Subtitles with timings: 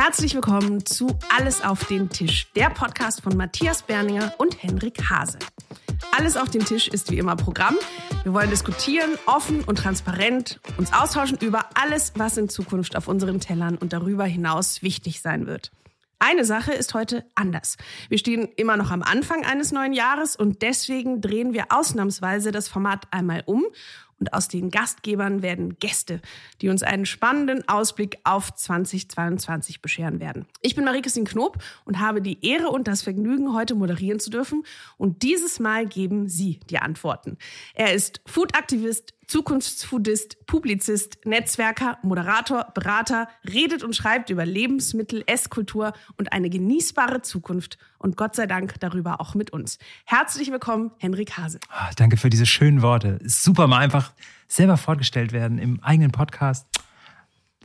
[0.00, 5.40] Herzlich willkommen zu Alles auf den Tisch, der Podcast von Matthias Berninger und Henrik Hase.
[6.16, 7.74] Alles auf den Tisch ist wie immer Programm.
[8.22, 13.40] Wir wollen diskutieren, offen und transparent, uns austauschen über alles, was in Zukunft auf unseren
[13.40, 15.72] Tellern und darüber hinaus wichtig sein wird.
[16.20, 17.76] Eine Sache ist heute anders.
[18.08, 22.68] Wir stehen immer noch am Anfang eines neuen Jahres und deswegen drehen wir ausnahmsweise das
[22.68, 23.64] Format einmal um
[24.18, 26.20] und aus den Gastgebern werden Gäste,
[26.60, 30.46] die uns einen spannenden Ausblick auf 2022 bescheren werden.
[30.60, 34.64] Ich bin Marie-Christine Knob und habe die Ehre und das Vergnügen, heute moderieren zu dürfen.
[34.96, 37.38] Und dieses Mal geben Sie die Antworten.
[37.74, 46.32] Er ist Food-Aktivist, Zukunftsfoodist, Publizist, Netzwerker, Moderator, Berater, redet und schreibt über Lebensmittel, Esskultur und
[46.32, 49.78] eine genießbare Zukunft und Gott sei Dank darüber auch mit uns.
[50.06, 51.60] Herzlich willkommen, Henrik Hase.
[51.70, 53.18] Oh, danke für diese schönen Worte.
[53.22, 54.12] Super, mal einfach
[54.48, 56.66] selber vorgestellt werden im eigenen Podcast.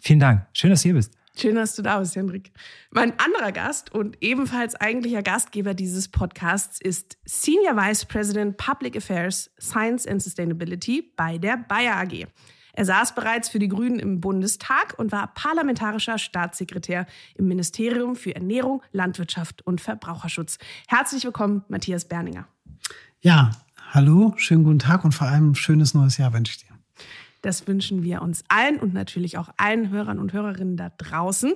[0.02, 0.46] Vielen Dank.
[0.52, 1.14] Schön, dass du hier bist.
[1.36, 2.52] Schön, dass du da bist, Henrik.
[2.92, 9.50] Mein anderer Gast und ebenfalls eigentlicher Gastgeber dieses Podcasts ist Senior Vice President Public Affairs,
[9.60, 12.28] Science and Sustainability bei der Bayer AG.
[12.76, 18.36] Er saß bereits für die Grünen im Bundestag und war parlamentarischer Staatssekretär im Ministerium für
[18.36, 20.60] Ernährung, Landwirtschaft und Verbraucherschutz.
[20.88, 22.48] Herzlich willkommen, Matthias Berninger.
[23.22, 23.52] Ja,
[23.92, 26.73] hallo, schönen guten Tag und vor allem schönes neues Jahr wünsche ich dir.
[27.44, 31.54] Das wünschen wir uns allen und natürlich auch allen Hörern und Hörerinnen da draußen.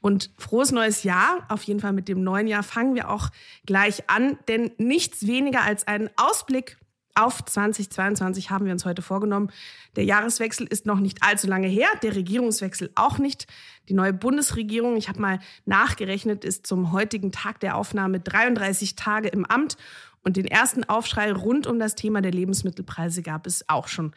[0.00, 1.44] Und frohes neues Jahr.
[1.48, 3.28] Auf jeden Fall mit dem neuen Jahr fangen wir auch
[3.66, 6.78] gleich an, denn nichts weniger als einen Ausblick
[7.16, 9.50] auf 2022 haben wir uns heute vorgenommen.
[9.96, 13.46] Der Jahreswechsel ist noch nicht allzu lange her, der Regierungswechsel auch nicht.
[13.88, 19.28] Die neue Bundesregierung, ich habe mal nachgerechnet, ist zum heutigen Tag der Aufnahme 33 Tage
[19.28, 19.76] im Amt
[20.22, 24.12] und den ersten Aufschrei rund um das Thema der Lebensmittelpreise gab es auch schon.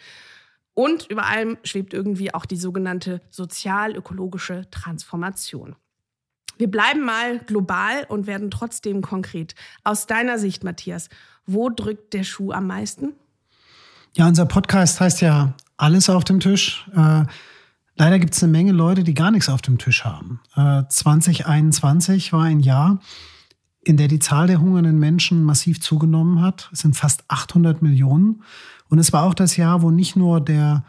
[0.77, 5.75] Und über allem schwebt irgendwie auch die sogenannte sozial-ökologische Transformation.
[6.59, 9.55] Wir bleiben mal global und werden trotzdem konkret.
[9.83, 11.09] Aus deiner Sicht, Matthias,
[11.47, 13.13] wo drückt der Schuh am meisten?
[14.15, 16.87] Ja, unser Podcast heißt ja Alles auf dem Tisch.
[16.95, 17.23] Äh,
[17.95, 20.41] leider gibt es eine Menge Leute, die gar nichts auf dem Tisch haben.
[20.55, 22.99] Äh, 2021 war ein Jahr,
[23.87, 26.69] in der die Zahl der hungernden Menschen massiv zugenommen hat.
[26.73, 28.43] Es sind fast 800 Millionen.
[28.89, 30.83] Und es war auch das Jahr, wo nicht nur der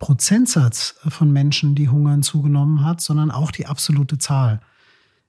[0.00, 4.60] Prozentsatz von Menschen, die hungern, zugenommen hat, sondern auch die absolute Zahl.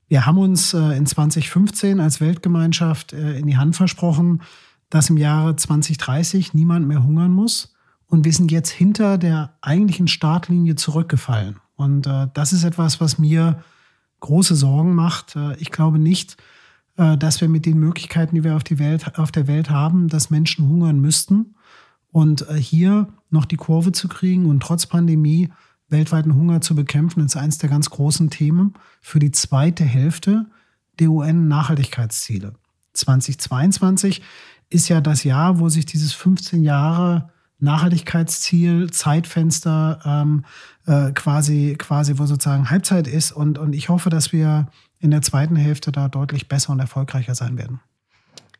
[0.08, 4.42] Wir haben uns äh, in 2015 als Weltgemeinschaft äh, in die Hand versprochen,
[4.90, 7.76] dass im Jahre 2030 niemand mehr hungern muss.
[8.08, 11.58] Und wir sind jetzt hinter der eigentlichen Startlinie zurückgefallen.
[11.76, 13.64] Und äh, das ist etwas, was mir
[14.22, 15.36] große Sorgen macht.
[15.58, 16.38] ich glaube nicht,
[16.96, 20.29] dass wir mit den Möglichkeiten, die wir auf, die Welt, auf der Welt haben, dass
[20.29, 21.56] Menschen hungern müssten.
[22.12, 25.50] Und äh, hier noch die Kurve zu kriegen und trotz Pandemie
[25.88, 30.46] weltweiten Hunger zu bekämpfen, ist eines der ganz großen Themen für die zweite Hälfte
[31.00, 32.53] der UN-Nachhaltigkeitsziele.
[32.94, 34.22] 2022
[34.69, 37.29] ist ja das Jahr, wo sich dieses 15 Jahre
[37.59, 40.46] Nachhaltigkeitsziel, Zeitfenster ähm,
[40.88, 43.31] äh, quasi, quasi, wo sozusagen Halbzeit ist.
[43.31, 44.68] Und, und ich hoffe, dass wir
[45.02, 47.82] in der zweiten Hälfte da deutlich besser und erfolgreicher sein werden.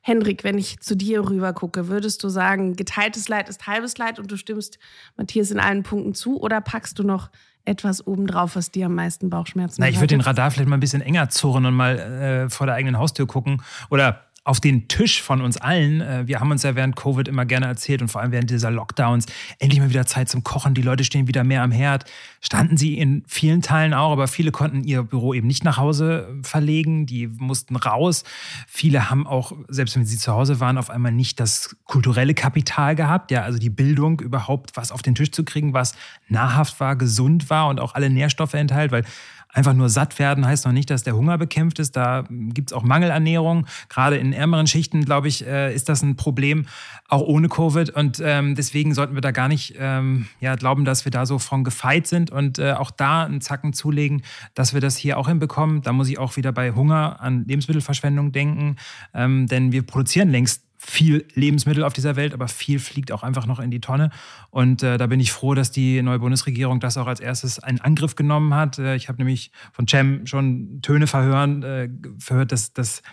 [0.04, 4.18] Henrik, wenn ich zu dir rüber gucke, würdest du sagen, geteiltes Leid ist halbes Leid
[4.18, 4.80] und du stimmst
[5.16, 7.30] Matthias in allen Punkten zu oder packst du noch
[7.66, 9.88] etwas obendrauf, was dir am meisten Bauchschmerzen macht?
[9.88, 12.66] Na, ich würde den Radar vielleicht mal ein bisschen enger zurren und mal äh, vor
[12.66, 16.02] der eigenen Haustür gucken oder auf den Tisch von uns allen.
[16.02, 18.72] Äh, wir haben uns ja während Covid immer gerne erzählt und vor allem während dieser
[18.72, 19.28] Lockdowns
[19.60, 20.74] endlich mal wieder Zeit zum Kochen.
[20.74, 22.06] Die Leute stehen wieder mehr am Herd.
[22.42, 26.40] Standen sie in vielen Teilen auch, aber viele konnten ihr Büro eben nicht nach Hause
[26.42, 27.06] verlegen.
[27.06, 28.24] Die mussten raus.
[28.68, 32.96] Viele haben auch, selbst wenn sie zu Hause waren, auf einmal nicht das kulturelle Kapital
[32.96, 33.30] gehabt.
[33.30, 35.94] Ja, also die Bildung überhaupt was auf den Tisch zu kriegen, was
[36.30, 39.06] nahrhaft war, gesund war und auch alle Nährstoffe enthält, weil
[39.54, 41.96] Einfach nur satt werden heißt noch nicht, dass der Hunger bekämpft ist.
[41.96, 43.68] Da gibt es auch Mangelernährung.
[43.90, 46.66] Gerade in ärmeren Schichten, glaube ich, äh, ist das ein Problem,
[47.10, 47.90] auch ohne Covid.
[47.90, 51.40] Und ähm, deswegen sollten wir da gar nicht ähm, ja, glauben, dass wir da so
[51.40, 54.24] von gefeit sind und äh, auch da einen Zacken zulegen,
[54.54, 55.82] dass wir das hier auch hinbekommen.
[55.82, 58.78] Da muss ich auch wieder bei Hunger an Lebensmittelverschwendung denken.
[59.14, 63.46] Ähm, denn wir produzieren längst viel Lebensmittel auf dieser Welt, aber viel fliegt auch einfach
[63.46, 64.10] noch in die Tonne.
[64.50, 67.80] Und äh, da bin ich froh, dass die neue Bundesregierung das auch als erstes einen
[67.80, 68.80] Angriff genommen hat.
[68.80, 73.04] Äh, ich habe nämlich von Cem schon Töne verhören, äh, verhört, dass, dass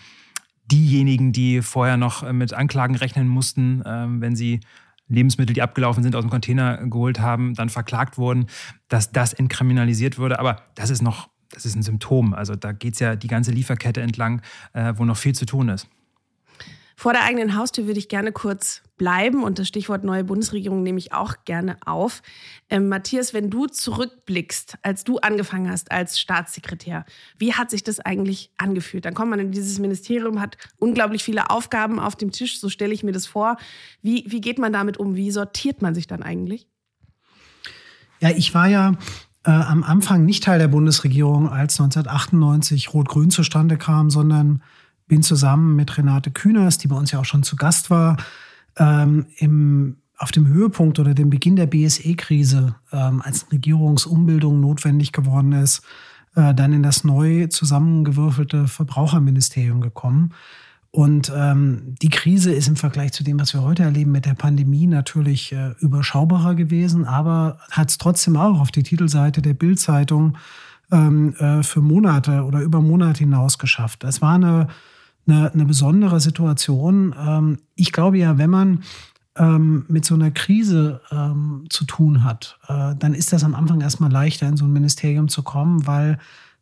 [0.65, 4.61] diejenigen, die vorher noch äh, mit Anklagen rechnen mussten, ähm, wenn sie
[5.07, 8.47] Lebensmittel, die abgelaufen sind, aus dem Container geholt haben, dann verklagt wurden,
[8.87, 10.39] dass das entkriminalisiert wurde.
[10.39, 12.33] Aber das ist noch, das ist ein Symptom.
[12.33, 14.41] Also da geht es ja die ganze Lieferkette entlang,
[14.73, 15.87] äh, wo noch viel zu tun ist.
[16.99, 20.97] Vor der eigenen Haustür würde ich gerne kurz bleiben und das Stichwort neue Bundesregierung nehme
[20.97, 22.21] ich auch gerne auf.
[22.69, 27.05] Ähm, Matthias, wenn du zurückblickst, als du angefangen hast als Staatssekretär,
[27.37, 29.05] wie hat sich das eigentlich angefühlt?
[29.05, 32.93] Dann kommt man in dieses Ministerium, hat unglaublich viele Aufgaben auf dem Tisch, so stelle
[32.93, 33.55] ich mir das vor.
[34.01, 35.15] Wie, wie geht man damit um?
[35.15, 36.67] Wie sortiert man sich dann eigentlich?
[38.19, 38.95] Ja, ich war ja
[39.45, 44.61] äh, am Anfang nicht Teil der Bundesregierung, als 1998 Rot-Grün zustande kam, sondern
[45.09, 48.15] bin zusammen mit Renate Künast, die bei uns ja auch schon zu Gast war,
[48.77, 55.51] ähm, im, auf dem Höhepunkt oder dem Beginn der BSE-Krise, ähm, als Regierungsumbildung notwendig geworden
[55.51, 55.81] ist,
[56.35, 60.33] äh, dann in das neu zusammengewürfelte Verbraucherministerium gekommen.
[60.91, 64.33] Und ähm, die Krise ist im Vergleich zu dem, was wir heute erleben mit der
[64.33, 70.37] Pandemie, natürlich äh, überschaubarer gewesen, aber hat es trotzdem auch auf die Titelseite der Bildzeitung
[70.91, 74.03] ähm, äh, für Monate oder über Monate hinaus geschafft.
[74.03, 74.67] Es war eine
[75.29, 77.15] eine, eine besondere Situation.
[77.17, 78.83] Ähm, ich glaube ja, wenn man
[79.37, 83.81] ähm, mit so einer Krise ähm, zu tun hat, äh, dann ist das am Anfang
[83.81, 86.17] erstmal leichter, in so ein Ministerium zu kommen, weil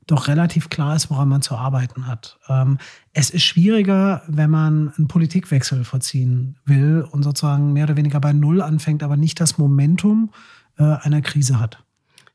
[0.05, 2.39] doch relativ klar ist, woran man zu arbeiten hat.
[3.11, 8.31] Es ist schwieriger, wenn man einen Politikwechsel vollziehen will und sozusagen mehr oder weniger bei
[8.31, 10.31] Null anfängt, aber nicht das Momentum
[10.77, 11.83] äh, einer Krise hat.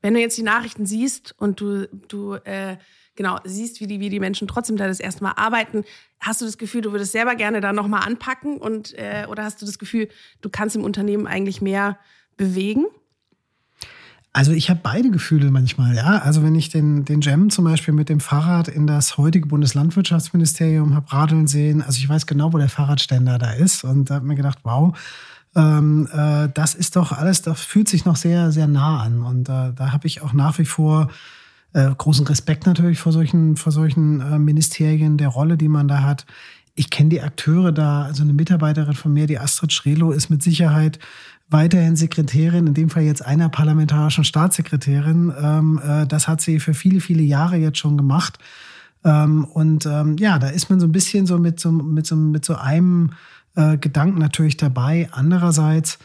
[0.03, 2.77] Wenn du jetzt die Nachrichten siehst und du, du äh,
[3.17, 5.85] genau siehst, wie die, wie die Menschen trotzdem da das erste Mal arbeiten,
[6.21, 9.61] hast du das Gefühl, du würdest selber gerne da nochmal anpacken und äh, oder hast
[9.61, 10.09] du das Gefühl,
[10.41, 11.99] du kannst im Unternehmen eigentlich mehr
[12.37, 12.87] bewegen?
[14.35, 16.19] Also ich habe beide Gefühle manchmal, ja.
[16.19, 20.95] Also wenn ich den, den Jam zum Beispiel mit dem Fahrrad in das heutige Bundeslandwirtschaftsministerium
[20.95, 24.27] habe radeln sehen, also ich weiß genau, wo der Fahrradständer da ist und da habe
[24.27, 24.97] mir gedacht, wow,
[25.55, 29.23] ähm, äh, das ist doch alles, das fühlt sich noch sehr, sehr nah an.
[29.23, 31.11] Und äh, da habe ich auch nach wie vor
[31.73, 36.03] äh, großen Respekt natürlich vor solchen, vor solchen äh, Ministerien, der Rolle, die man da
[36.03, 36.27] hat.
[36.75, 40.43] Ich kenne die Akteure da, also eine Mitarbeiterin von mir, die Astrid Schrelo, ist mit
[40.43, 40.99] Sicherheit
[41.51, 45.33] weiterhin Sekretärin, in dem Fall jetzt einer parlamentarischen Staatssekretärin.
[45.39, 48.39] Ähm, äh, das hat sie für viele, viele Jahre jetzt schon gemacht.
[49.05, 52.17] Ähm, und ähm, ja, da ist man so ein bisschen so mit so, mit so,
[52.17, 53.11] mit so einem
[53.55, 55.09] äh, Gedanken natürlich dabei.
[55.13, 55.99] Andererseits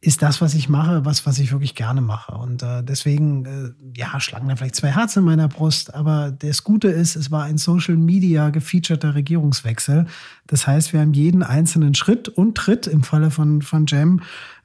[0.00, 2.32] ist das, was ich mache, was, was ich wirklich gerne mache.
[2.32, 5.92] Und äh, deswegen, äh, ja, schlagen da vielleicht zwei Herzen in meiner Brust.
[5.92, 10.06] Aber das Gute ist, es war ein Social Media gefeaturter Regierungswechsel.
[10.46, 14.20] Das heißt, wir haben jeden einzelnen Schritt und Tritt im Falle von, von Jam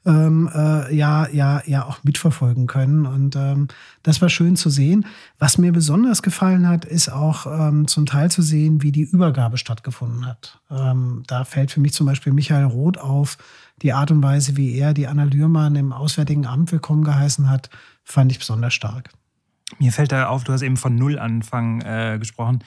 [0.06, 3.06] ähm, äh, ja, ja, ja auch mitverfolgen können.
[3.06, 3.68] Und ähm,
[4.02, 5.06] das war schön zu sehen.
[5.38, 9.58] Was mir besonders gefallen hat, ist auch ähm, zum Teil zu sehen, wie die Übergabe
[9.58, 10.60] stattgefunden hat.
[10.70, 13.38] Ähm, da fällt für mich zum Beispiel Michael Roth auf,
[13.82, 17.70] die Art und Weise, wie er die Anna Lührmann im Auswärtigen Amt willkommen geheißen hat,
[18.04, 19.10] fand ich besonders stark.
[19.78, 22.62] Mir fällt da auf, du hast eben von Nullanfang äh, gesprochen.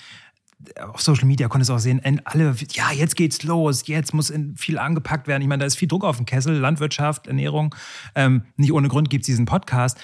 [0.81, 4.80] Auf Social Media konntest du auch sehen, alle, ja, jetzt geht's los, jetzt muss viel
[4.80, 5.44] angepackt werden.
[5.44, 7.75] Ich meine, da ist viel Druck auf dem Kessel, Landwirtschaft, Ernährung.
[8.15, 10.00] Ähm, nicht ohne Grund gibt es diesen Podcast.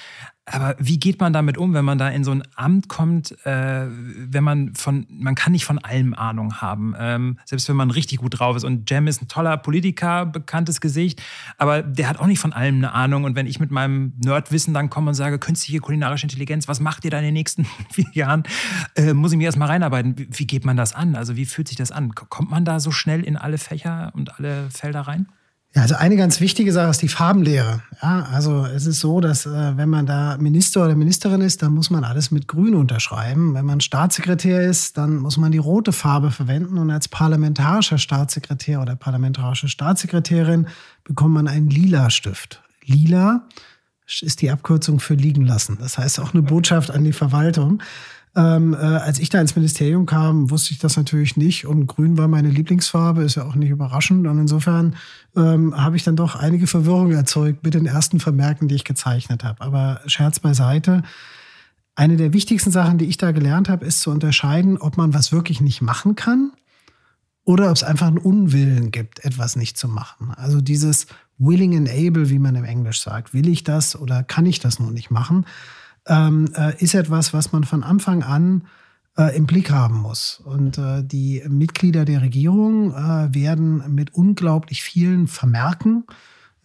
[0.45, 3.85] Aber wie geht man damit um, wenn man da in so ein Amt kommt, äh,
[3.87, 8.19] wenn man von, man kann nicht von allem Ahnung haben, ähm, selbst wenn man richtig
[8.19, 8.65] gut drauf ist.
[8.65, 11.21] Und Jem ist ein toller Politiker, bekanntes Gesicht,
[11.57, 13.23] aber der hat auch nicht von allem eine Ahnung.
[13.23, 17.05] Und wenn ich mit meinem Nerdwissen dann komme und sage, künstliche kulinarische Intelligenz, was macht
[17.05, 18.43] ihr da in den nächsten vier Jahren,
[18.95, 20.17] äh, muss ich mir erstmal reinarbeiten.
[20.17, 21.15] Wie, wie geht man das an?
[21.15, 22.13] Also wie fühlt sich das an?
[22.15, 25.27] Kommt man da so schnell in alle Fächer und alle Felder rein?
[25.75, 27.81] Ja, also eine ganz wichtige Sache ist die Farbenlehre.
[28.01, 31.73] Ja, also es ist so, dass äh, wenn man da Minister oder Ministerin ist, dann
[31.73, 33.55] muss man alles mit Grün unterschreiben.
[33.55, 38.81] Wenn man Staatssekretär ist, dann muss man die rote Farbe verwenden und als parlamentarischer Staatssekretär
[38.81, 40.67] oder parlamentarische Staatssekretärin
[41.03, 42.61] bekommt man einen lila Stift.
[42.85, 43.47] Lila
[44.21, 45.77] ist die Abkürzung für liegen lassen.
[45.79, 47.81] Das heißt auch eine Botschaft an die Verwaltung.
[48.35, 51.67] Ähm, äh, als ich da ins Ministerium kam, wusste ich das natürlich nicht.
[51.67, 54.25] Und grün war meine Lieblingsfarbe, ist ja auch nicht überraschend.
[54.25, 54.95] Und insofern
[55.35, 59.43] ähm, habe ich dann doch einige Verwirrung erzeugt mit den ersten Vermerken, die ich gezeichnet
[59.43, 59.61] habe.
[59.61, 61.03] Aber Scherz beiseite.
[61.95, 65.31] Eine der wichtigsten Sachen, die ich da gelernt habe, ist zu unterscheiden, ob man was
[65.31, 66.51] wirklich nicht machen kann
[67.45, 70.31] oder ob es einfach einen Unwillen gibt, etwas nicht zu machen.
[70.35, 71.05] Also dieses
[71.37, 73.35] willing and able, wie man im Englisch sagt.
[73.35, 75.45] Will ich das oder kann ich das nur nicht machen?
[76.07, 78.63] Ähm, äh, ist etwas, was man von Anfang an
[79.17, 80.41] äh, im Blick haben muss.
[80.43, 86.05] Und äh, die Mitglieder der Regierung äh, werden mit unglaublich vielen Vermerken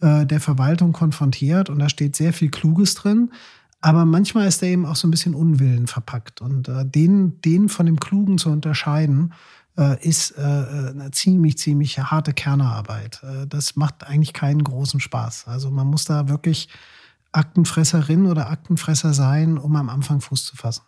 [0.01, 3.31] äh, der Verwaltung konfrontiert und da steht sehr viel Kluges drin.
[3.81, 6.41] Aber manchmal ist da eben auch so ein bisschen Unwillen verpackt.
[6.41, 9.33] Und äh, den, den von dem Klugen zu unterscheiden,
[10.01, 13.21] ist eine ziemlich, ziemlich harte Kernarbeit.
[13.47, 15.47] das macht eigentlich keinen großen Spaß.
[15.47, 16.67] Also man muss da wirklich
[17.31, 20.83] Aktenfresserin oder Aktenfresser sein, um am Anfang Fuß zu fassen.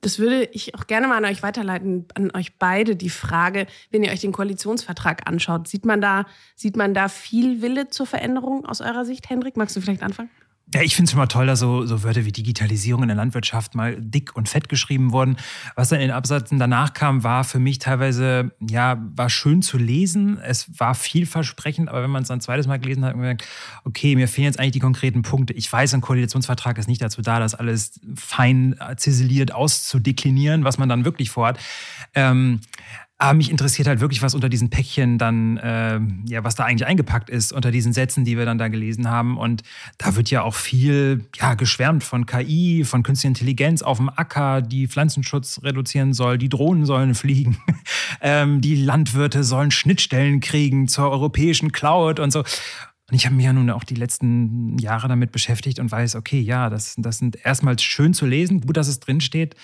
[0.00, 4.04] Das würde ich auch gerne mal an euch weiterleiten, an euch beide die Frage, wenn
[4.04, 8.66] ihr euch den Koalitionsvertrag anschaut, sieht man da, sieht man da viel Wille zur Veränderung
[8.66, 9.30] aus eurer Sicht?
[9.30, 10.28] Hendrik, magst du vielleicht anfangen?
[10.72, 13.16] Ja, ich finde es schon mal toll, dass so, so Wörter wie Digitalisierung in der
[13.16, 15.36] Landwirtschaft mal dick und fett geschrieben wurden.
[15.76, 19.76] Was dann in den Absätzen danach kam, war für mich teilweise, ja, war schön zu
[19.76, 20.38] lesen.
[20.38, 23.22] Es war vielversprechend, aber wenn man es dann ein zweites Mal gelesen hat, hat man
[23.22, 23.46] gemerkt,
[23.84, 25.52] okay, mir fehlen jetzt eigentlich die konkreten Punkte.
[25.52, 30.88] Ich weiß, ein Koalitionsvertrag ist nicht dazu da, das alles fein ziseliert auszudeklinieren, was man
[30.88, 31.58] dann wirklich vorhat.
[32.14, 32.60] Ähm,
[33.16, 36.86] aber mich interessiert halt wirklich, was unter diesen Päckchen dann, äh, ja, was da eigentlich
[36.86, 39.38] eingepackt ist, unter diesen Sätzen, die wir dann da gelesen haben.
[39.38, 39.62] Und
[39.98, 44.62] da wird ja auch viel, ja, geschwärmt von KI, von künstlicher Intelligenz auf dem Acker,
[44.62, 47.56] die Pflanzenschutz reduzieren soll, die Drohnen sollen fliegen,
[48.20, 52.40] ähm, die Landwirte sollen Schnittstellen kriegen zur europäischen Cloud und so.
[52.40, 56.40] Und ich habe mich ja nun auch die letzten Jahre damit beschäftigt und weiß, okay,
[56.40, 59.54] ja, das, das sind erstmals schön zu lesen, gut, dass es drinsteht.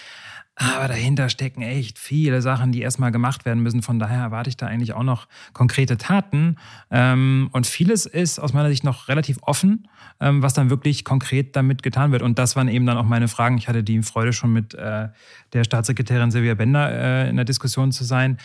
[0.57, 3.83] Aber dahinter stecken echt viele Sachen, die erstmal gemacht werden müssen.
[3.83, 6.57] Von daher erwarte ich da eigentlich auch noch konkrete Taten.
[6.91, 9.89] Ähm, und vieles ist aus meiner Sicht noch relativ offen,
[10.21, 12.21] ähm, was dann wirklich konkret damit getan wird.
[12.21, 13.57] Und das waren eben dann auch meine Fragen.
[13.57, 15.09] Ich hatte die Freude, schon mit äh,
[15.55, 18.37] der Staatssekretärin Silvia Bender äh, in der Diskussion zu sein.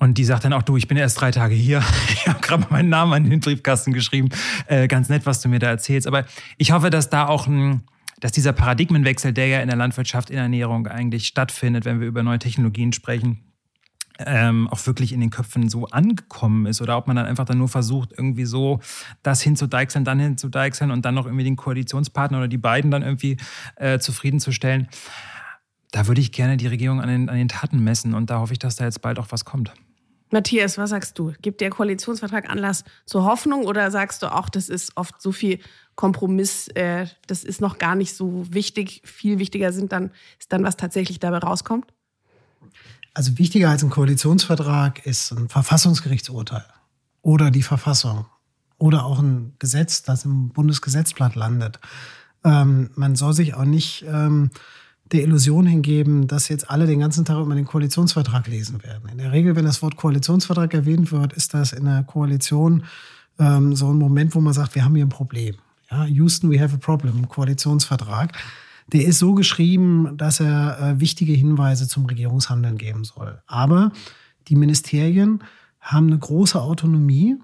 [0.00, 1.82] Und die sagt dann auch, du, ich bin erst drei Tage hier.
[2.12, 4.28] Ich habe gerade meinen Namen an den Briefkasten geschrieben.
[4.66, 6.06] Äh, ganz nett, was du mir da erzählst.
[6.06, 6.24] Aber
[6.56, 7.82] ich hoffe, dass da auch ein
[8.20, 12.06] dass dieser Paradigmenwechsel, der ja in der Landwirtschaft, in der Ernährung eigentlich stattfindet, wenn wir
[12.06, 13.50] über neue Technologien sprechen,
[14.26, 17.58] ähm, auch wirklich in den Köpfen so angekommen ist oder ob man dann einfach dann
[17.58, 18.80] nur versucht, irgendwie so
[19.22, 23.38] das hinzudeichseln, dann hinzudeichseln und dann noch irgendwie den Koalitionspartner oder die beiden dann irgendwie
[23.76, 24.88] äh, zufriedenzustellen.
[25.92, 28.52] Da würde ich gerne die Regierung an den, an den Taten messen und da hoffe
[28.52, 29.72] ich, dass da jetzt bald auch was kommt.
[30.32, 31.32] Matthias, was sagst du?
[31.42, 35.58] Gibt der Koalitionsvertrag Anlass zur Hoffnung oder sagst du auch, das ist oft so viel
[36.00, 39.02] Kompromiss, äh, das ist noch gar nicht so wichtig.
[39.04, 41.92] Viel wichtiger sind dann, ist dann, was tatsächlich dabei rauskommt?
[43.12, 46.64] Also wichtiger als ein Koalitionsvertrag ist ein Verfassungsgerichtsurteil
[47.20, 48.24] oder die Verfassung
[48.78, 51.78] oder auch ein Gesetz, das im Bundesgesetzblatt landet.
[52.44, 54.48] Ähm, man soll sich auch nicht ähm,
[55.12, 59.06] der Illusion hingeben, dass jetzt alle den ganzen Tag immer den Koalitionsvertrag lesen werden.
[59.10, 62.84] In der Regel, wenn das Wort Koalitionsvertrag erwähnt wird, ist das in der Koalition
[63.38, 65.56] ähm, so ein Moment, wo man sagt, wir haben hier ein Problem.
[65.90, 68.38] Ja, Houston, we have a problem, Koalitionsvertrag.
[68.92, 73.42] Der ist so geschrieben, dass er äh, wichtige Hinweise zum Regierungshandeln geben soll.
[73.46, 73.92] Aber
[74.48, 75.42] die Ministerien
[75.80, 77.36] haben eine große Autonomie,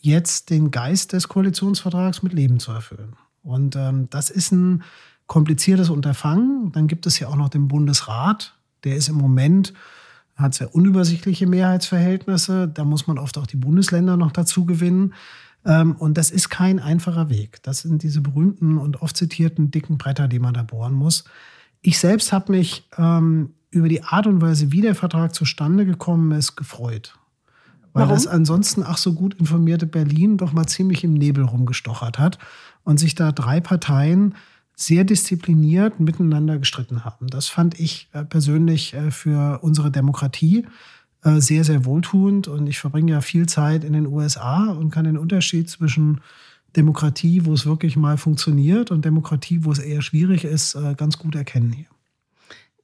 [0.00, 3.16] jetzt den Geist des Koalitionsvertrags mit Leben zu erfüllen.
[3.42, 4.82] Und ähm, das ist ein
[5.26, 6.72] kompliziertes Unterfangen.
[6.72, 8.54] Dann gibt es ja auch noch den Bundesrat.
[8.84, 9.72] Der ist im Moment,
[10.36, 12.68] hat sehr unübersichtliche Mehrheitsverhältnisse.
[12.68, 15.14] Da muss man oft auch die Bundesländer noch dazu gewinnen.
[15.64, 17.62] Ähm, und das ist kein einfacher Weg.
[17.62, 21.24] Das sind diese berühmten und oft zitierten dicken Bretter, die man da bohren muss.
[21.80, 26.32] Ich selbst habe mich ähm, über die Art und Weise, wie der Vertrag zustande gekommen
[26.32, 27.18] ist, gefreut.
[27.92, 28.14] Weil Warum?
[28.14, 32.38] das ansonsten ach so gut informierte Berlin doch mal ziemlich im Nebel rumgestochert hat
[32.82, 34.34] und sich da drei Parteien
[34.76, 37.28] sehr diszipliniert miteinander gestritten haben.
[37.28, 40.66] Das fand ich äh, persönlich äh, für unsere Demokratie
[41.24, 42.48] sehr, sehr wohltuend.
[42.48, 46.20] Und ich verbringe ja viel Zeit in den USA und kann den Unterschied zwischen
[46.76, 51.34] Demokratie, wo es wirklich mal funktioniert, und Demokratie, wo es eher schwierig ist, ganz gut
[51.34, 51.86] erkennen hier.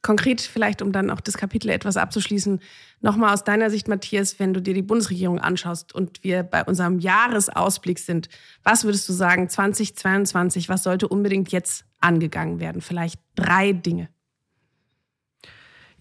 [0.03, 2.61] Konkret vielleicht, um dann auch das Kapitel etwas abzuschließen,
[3.03, 7.01] nochmal aus deiner Sicht, Matthias, wenn du dir die Bundesregierung anschaust und wir bei unserem
[7.01, 8.31] Jahresausblick sind,
[8.65, 12.81] was würdest du sagen, 2022, was sollte unbedingt jetzt angegangen werden?
[12.81, 14.09] Vielleicht drei Dinge.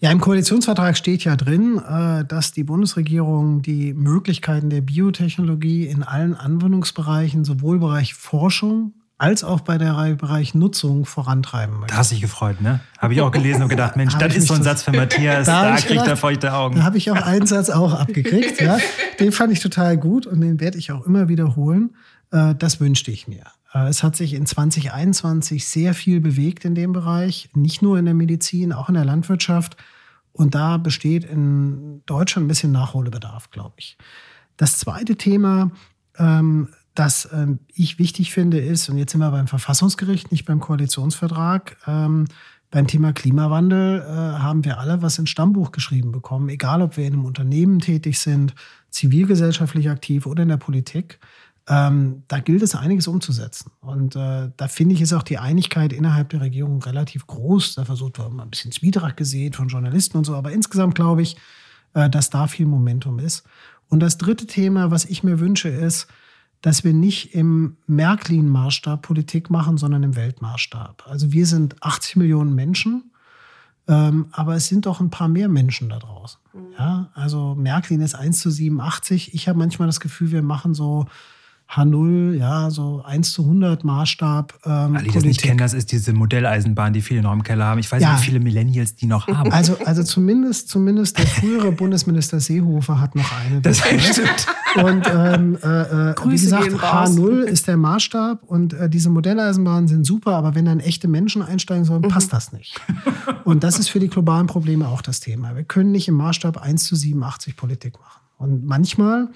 [0.02, 6.02] Ja, im Koalitionsvertrag steht ja drin, äh, dass die Bundesregierung die Möglichkeiten der Biotechnologie in
[6.02, 11.92] allen Anwendungsbereichen, sowohl Bereich Forschung als auch bei der Bereich Nutzung vorantreiben möchte.
[11.92, 12.80] Da hast du dich gefreut, ne?
[12.98, 15.74] Habe ich auch gelesen und gedacht, Mensch, das ist so ein Satz für Matthias, da,
[15.74, 16.76] da kriegt er feuchte Augen.
[16.76, 18.78] Da habe ich auch einen Satz auch abgekriegt, ja.
[19.18, 21.90] Den fand ich total gut und den werde ich auch immer wiederholen.
[22.32, 23.44] Äh, das wünschte ich mir.
[23.72, 28.04] Äh, es hat sich in 2021 sehr viel bewegt in dem Bereich, nicht nur in
[28.04, 29.76] der Medizin, auch in der Landwirtschaft.
[30.32, 33.98] Und da besteht in Deutschland ein bisschen Nachholbedarf, glaube ich.
[34.56, 35.70] Das zweite Thema,
[36.18, 40.60] ähm, das ähm, ich wichtig finde, ist, und jetzt sind wir beim Verfassungsgericht, nicht beim
[40.60, 42.26] Koalitionsvertrag, ähm,
[42.70, 47.04] beim Thema Klimawandel äh, haben wir alle was ins Stammbuch geschrieben bekommen, egal ob wir
[47.04, 48.54] in einem Unternehmen tätig sind,
[48.90, 51.18] zivilgesellschaftlich aktiv oder in der Politik.
[51.68, 53.70] Ähm, da gilt es einiges umzusetzen.
[53.80, 57.74] Und äh, da finde ich, ist auch die Einigkeit innerhalb der Regierung relativ groß.
[57.74, 60.34] Da versucht man ein bisschen Zwietracht gesehen von Journalisten und so.
[60.34, 61.36] Aber insgesamt glaube ich,
[61.94, 63.44] äh, dass da viel Momentum ist.
[63.88, 66.06] Und das dritte Thema, was ich mir wünsche, ist,
[66.62, 71.04] dass wir nicht im Märklin-Maßstab Politik machen, sondern im Weltmaßstab.
[71.08, 73.10] Also wir sind 80 Millionen Menschen.
[73.88, 76.38] Ähm, aber es sind doch ein paar mehr Menschen da draußen.
[76.52, 76.60] Mhm.
[76.78, 79.34] Ja, also Märklin ist 1 zu 87.
[79.34, 81.06] Ich habe manchmal das Gefühl, wir machen so
[81.72, 84.58] H0, ja, so 1 zu 100 Maßstab.
[84.64, 87.66] Ähm, Alle, die das nicht kennen, das ist diese Modelleisenbahn, die viele noch im Keller
[87.66, 87.78] haben.
[87.78, 88.12] Ich weiß ja.
[88.12, 89.52] nicht, wie viele Millennials die noch haben.
[89.52, 93.60] Also, also zumindest, zumindest der frühere Bundesminister Seehofer hat noch eine.
[93.60, 93.78] Das
[94.10, 94.46] stimmt.
[94.82, 100.04] Und ähm, äh, äh wie gesagt, H0 ist der Maßstab und äh, diese Modelleisenbahnen sind
[100.04, 102.08] super, aber wenn dann echte Menschen einsteigen sollen, mhm.
[102.08, 102.80] passt das nicht.
[103.44, 105.54] Und das ist für die globalen Probleme auch das Thema.
[105.54, 108.20] Wir können nicht im Maßstab 1 zu 87 Politik machen.
[108.38, 109.28] Und manchmal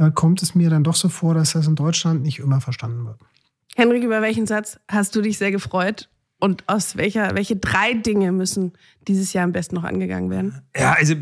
[0.00, 3.04] äh, kommt es mir dann doch so vor, dass das in Deutschland nicht immer verstanden
[3.04, 3.18] wird.
[3.76, 6.08] Henrik, über welchen Satz hast du dich sehr gefreut?
[6.40, 8.72] Und aus welcher, welche drei Dinge müssen
[9.06, 10.62] dieses Jahr am besten noch angegangen werden?
[10.74, 11.14] Ja, also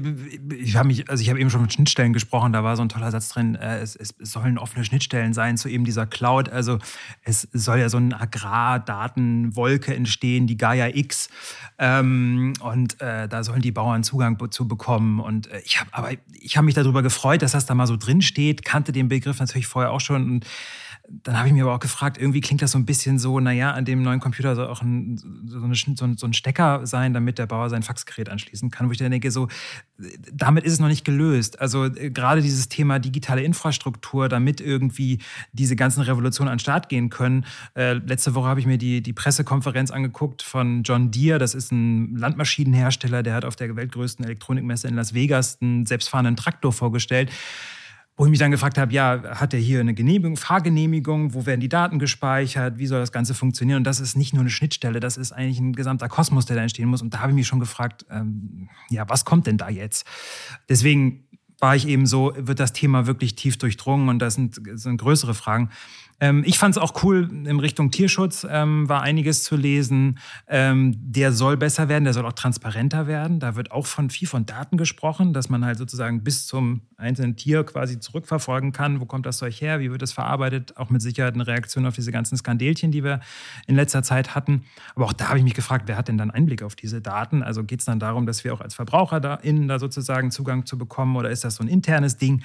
[0.57, 2.89] ich habe mich, also ich habe eben schon mit Schnittstellen gesprochen, da war so ein
[2.89, 6.51] toller Satz drin, äh, es, es, sollen offene Schnittstellen sein zu eben dieser Cloud.
[6.51, 6.79] Also
[7.23, 11.31] es soll ja so eine Agrardatenwolke entstehen, die Gaia X.
[11.79, 15.19] Ähm, und äh, da sollen die Bauern Zugang zu bekommen.
[15.19, 17.97] Und äh, ich habe, aber ich habe mich darüber gefreut, dass das da mal so
[17.97, 20.31] drin steht, kannte den Begriff natürlich vorher auch schon.
[20.31, 20.47] Und
[21.11, 23.73] dann habe ich mir aber auch gefragt, irgendwie klingt das so ein bisschen so, naja,
[23.73, 27.15] an dem neuen Computer soll auch ein, so, eine, so, ein, so, ein, Stecker sein,
[27.15, 29.49] damit der Bauer sein Faxgerät anschließen kann, wo ich dann denke, so,
[30.33, 31.61] damit ist es noch nicht gelöst.
[31.61, 35.21] Also äh, gerade dieses Thema digitale Infrastruktur, damit irgendwie
[35.53, 37.47] diese ganzen Revolutionen an den Start gehen können.
[37.75, 41.73] Äh, letzte Woche habe ich mir die, die Pressekonferenz angeguckt von John Deere, das ist
[41.73, 47.31] ein Landmaschinenhersteller, der hat auf der weltgrößten Elektronikmesse in Las Vegas einen selbstfahrenden Traktor vorgestellt.
[48.19, 51.61] Wo ich mich dann gefragt habe, ja, hat er hier eine Genehmigung, Fahrgenehmigung, wo werden
[51.61, 53.79] die Daten gespeichert, wie soll das Ganze funktionieren?
[53.79, 56.63] Und das ist nicht nur eine Schnittstelle, das ist eigentlich ein gesamter Kosmos, der da
[56.63, 57.01] entstehen muss.
[57.01, 60.05] Und da habe ich mich schon gefragt, ähm, ja, was kommt denn da jetzt?
[60.69, 61.29] Deswegen
[61.61, 65.35] war ich eben so, wird das Thema wirklich tief durchdrungen und das sind, sind größere
[65.35, 65.71] Fragen.
[66.21, 70.19] Ähm, ich fand es auch cool in Richtung Tierschutz, ähm, war einiges zu lesen.
[70.49, 73.41] Ähm, der soll besser werden, der soll auch transparenter werden.
[73.41, 77.37] Da wird auch von viel von Daten gesprochen, dass man halt sozusagen bis zum einzelnen
[77.37, 79.01] Tier quasi zurückverfolgen kann.
[79.01, 79.81] Wo kommt das Zeug her?
[79.81, 80.77] Wie wird es verarbeitet?
[80.77, 83.21] Auch mit Sicherheit eine Reaktion auf diese ganzen Skandelchen, die wir
[83.67, 84.65] in letzter Zeit hatten.
[84.97, 87.43] Aber auch da habe ich mich gefragt, wer hat denn dann Einblick auf diese Daten?
[87.43, 90.67] Also geht es dann darum, dass wir auch als Verbraucher da innen da sozusagen Zugang
[90.67, 92.43] zu bekommen oder ist das so ein internes Ding?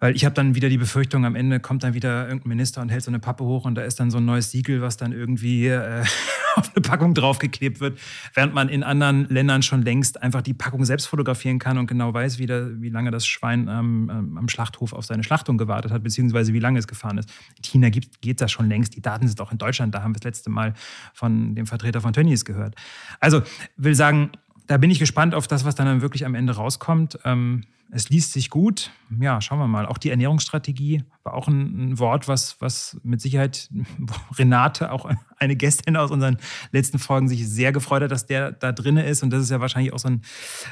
[0.00, 2.88] Weil ich habe dann wieder die Befürchtung, am Ende kommt dann wieder irgendein Minister und
[2.88, 5.12] hält so eine Pappe hoch und da ist dann so ein neues Siegel, was dann
[5.12, 6.02] irgendwie äh,
[6.56, 7.98] auf eine Packung draufgeklebt wird,
[8.34, 12.12] während man in anderen Ländern schon längst einfach die Packung selbst fotografieren kann und genau
[12.12, 16.02] weiß, wie, da, wie lange das Schwein ähm, am Schlachthof auf seine Schlachtung gewartet hat,
[16.02, 17.30] beziehungsweise wie lange es gefahren ist.
[17.58, 18.96] In China gibt, geht das schon längst.
[18.96, 19.94] Die Daten sind auch in Deutschland.
[19.94, 20.72] Da haben wir das letzte Mal
[21.12, 22.74] von dem Vertreter von Tönnies gehört.
[23.20, 23.42] Also
[23.76, 24.30] will sagen,
[24.70, 27.18] da bin ich gespannt auf das, was dann wirklich am Ende rauskommt.
[27.24, 28.92] Ähm, es liest sich gut.
[29.18, 29.84] Ja, schauen wir mal.
[29.84, 33.68] Auch die Ernährungsstrategie war auch ein, ein, Wort, was, was mit Sicherheit
[34.38, 36.36] Renate, auch eine Gästin aus unseren
[36.70, 39.24] letzten Folgen, sich sehr gefreut hat, dass der da drin ist.
[39.24, 40.22] Und das ist ja wahrscheinlich auch so, ein,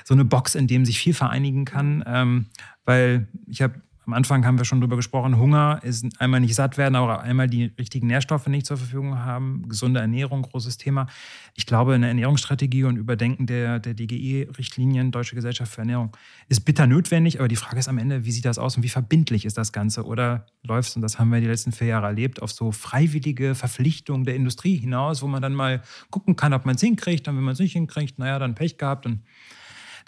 [0.04, 2.04] so eine Box, in dem sich viel vereinigen kann.
[2.06, 2.46] Ähm,
[2.84, 6.78] weil ich habe am Anfang haben wir schon darüber gesprochen, Hunger ist einmal nicht satt
[6.78, 9.68] werden, aber einmal die richtigen Nährstoffe nicht zur Verfügung haben.
[9.68, 11.08] Gesunde Ernährung, großes Thema.
[11.54, 16.16] Ich glaube, eine Ernährungsstrategie und Überdenken der, der DGE-Richtlinien, Deutsche Gesellschaft für Ernährung,
[16.48, 17.38] ist bitter notwendig.
[17.38, 19.74] Aber die Frage ist am Ende, wie sieht das aus und wie verbindlich ist das
[19.74, 20.06] Ganze?
[20.06, 23.54] Oder läuft es, und das haben wir die letzten vier Jahre erlebt, auf so freiwillige
[23.54, 27.28] Verpflichtungen der Industrie hinaus, wo man dann mal gucken kann, ob man es hinkriegt.
[27.28, 29.04] Und wenn man es nicht hinkriegt, naja, dann Pech gehabt.
[29.04, 29.20] Und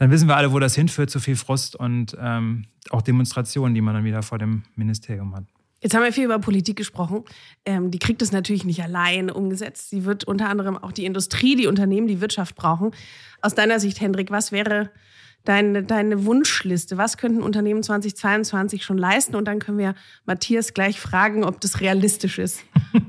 [0.01, 3.83] dann wissen wir alle, wo das hinführt, zu viel Frust und ähm, auch Demonstrationen, die
[3.83, 5.45] man dann wieder vor dem Ministerium hat.
[5.83, 7.23] Jetzt haben wir viel über Politik gesprochen.
[7.67, 9.91] Ähm, die kriegt es natürlich nicht allein umgesetzt.
[9.91, 12.93] Sie wird unter anderem auch die Industrie, die Unternehmen, die Wirtschaft brauchen.
[13.43, 14.91] Aus deiner Sicht, Hendrik, was wäre
[15.45, 16.97] deine, deine Wunschliste?
[16.97, 19.37] Was könnten Unternehmen 2022 schon leisten?
[19.37, 22.65] Und dann können wir Matthias gleich fragen, ob das realistisch ist.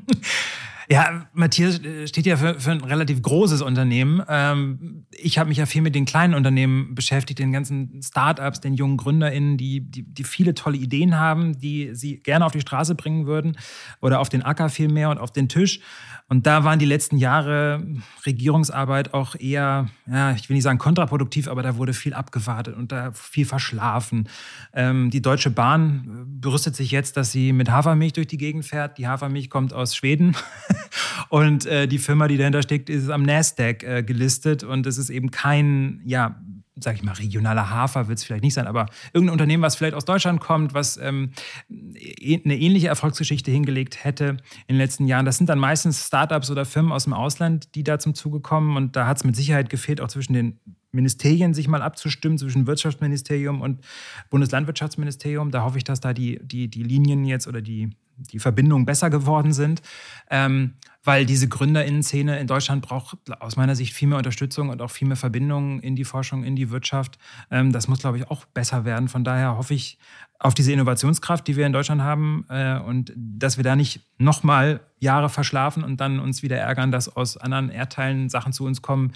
[0.92, 4.22] Ja, Matthias äh, steht ja für, für ein relativ großes Unternehmen.
[4.28, 8.74] Ähm, ich habe mich ja viel mit den kleinen Unternehmen beschäftigt, den ganzen Startups, den
[8.74, 12.96] jungen GründerInnen, die, die, die viele tolle Ideen haben, die sie gerne auf die Straße
[12.96, 13.56] bringen würden
[14.02, 15.80] oder auf den Acker vielmehr und auf den Tisch.
[16.28, 17.86] Und da waren die letzten Jahre
[18.26, 22.92] Regierungsarbeit auch eher, ja, ich will nicht sagen kontraproduktiv, aber da wurde viel abgewartet und
[22.92, 24.30] da viel verschlafen.
[24.74, 28.98] Ähm, die Deutsche Bahn berüstet sich jetzt, dass sie mit Hafermilch durch die Gegend fährt.
[28.98, 30.36] Die Hafermilch kommt aus Schweden
[31.30, 35.10] und äh, die Firma, die dahinter steckt, ist am Nasdaq äh, gelistet und es ist
[35.10, 36.40] eben kein, ja,
[36.76, 39.94] sag ich mal, regionaler Hafer wird es vielleicht nicht sein, aber irgendein Unternehmen, was vielleicht
[39.94, 41.32] aus Deutschland kommt, was ähm,
[41.70, 45.26] e-, eine ähnliche Erfolgsgeschichte hingelegt hätte in den letzten Jahren.
[45.26, 48.78] Das sind dann meistens Startups oder Firmen aus dem Ausland, die da zum Zuge kommen.
[48.78, 50.60] Und da hat es mit Sicherheit gefehlt, auch zwischen den
[50.92, 53.82] Ministerien sich mal abzustimmen, zwischen Wirtschaftsministerium und
[54.30, 55.52] Bundeslandwirtschaftsministerium.
[55.52, 57.92] Da hoffe ich, dass da die, die, die Linien jetzt oder die,
[58.32, 59.82] die Verbindungen besser geworden sind.
[60.30, 64.92] Ähm, weil diese Gründerinnenszene in Deutschland braucht aus meiner Sicht viel mehr Unterstützung und auch
[64.92, 67.18] viel mehr Verbindungen in die Forschung, in die Wirtschaft.
[67.50, 69.08] Ähm, das muss, glaube ich, auch besser werden.
[69.08, 69.98] Von daher hoffe ich
[70.42, 74.80] auf diese Innovationskraft, die wir in Deutschland haben äh, und dass wir da nicht nochmal
[75.00, 79.14] Jahre verschlafen und dann uns wieder ärgern, dass aus anderen Erdteilen Sachen zu uns kommen,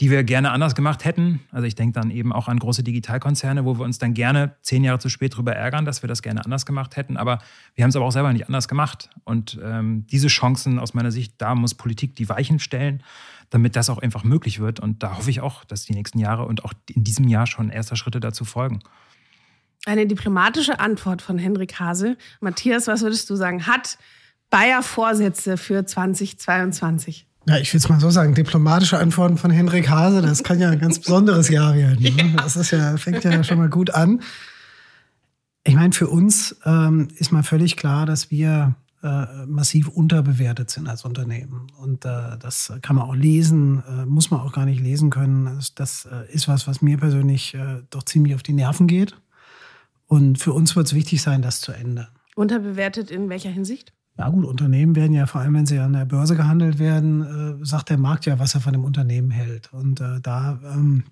[0.00, 1.40] die wir gerne anders gemacht hätten.
[1.52, 4.82] Also ich denke dann eben auch an große Digitalkonzerne, wo wir uns dann gerne zehn
[4.82, 7.16] Jahre zu spät darüber ärgern, dass wir das gerne anders gemacht hätten.
[7.16, 7.38] Aber
[7.74, 9.10] wir haben es aber auch selber nicht anders gemacht.
[9.22, 13.02] Und ähm, diese Chancen aus meiner Sicht, da muss Politik die Weichen stellen,
[13.50, 14.80] damit das auch einfach möglich wird.
[14.80, 17.70] Und da hoffe ich auch, dass die nächsten Jahre und auch in diesem Jahr schon
[17.70, 18.80] erster Schritte dazu folgen.
[19.86, 22.16] Eine diplomatische Antwort von Henrik Hase.
[22.40, 23.66] Matthias, was würdest du sagen?
[23.66, 23.98] Hat
[24.48, 27.26] Bayer Vorsätze für 2022?
[27.46, 30.70] Ja, ich will es mal so sagen, diplomatische Antworten von Henrik Hase, das kann ja
[30.70, 32.02] ein ganz besonderes Jahr werden.
[32.02, 32.34] Ne?
[32.36, 34.22] Das ist ja, fängt ja schon mal gut an.
[35.64, 40.88] Ich meine, für uns ähm, ist mal völlig klar, dass wir äh, massiv unterbewertet sind
[40.88, 41.66] als Unternehmen.
[41.78, 45.44] Und äh, das kann man auch lesen, äh, muss man auch gar nicht lesen können.
[45.44, 49.14] Das, das äh, ist was, was mir persönlich äh, doch ziemlich auf die Nerven geht.
[50.06, 52.08] Und für uns wird es wichtig sein, das zu ändern.
[52.34, 53.92] Unterbewertet in welcher Hinsicht?
[54.16, 57.90] Ja gut, Unternehmen werden ja vor allem, wenn sie an der Börse gehandelt werden, sagt
[57.90, 59.72] der Markt ja, was er von dem Unternehmen hält.
[59.72, 61.02] Und da ähm,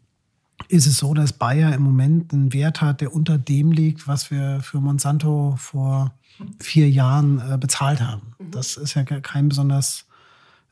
[0.68, 4.30] ist es so, dass Bayer im Moment einen Wert hat, der unter dem liegt, was
[4.30, 6.12] wir für Monsanto vor
[6.60, 8.34] vier Jahren äh, bezahlt haben.
[8.38, 8.50] Mhm.
[8.50, 10.06] Das ist ja kein besonders,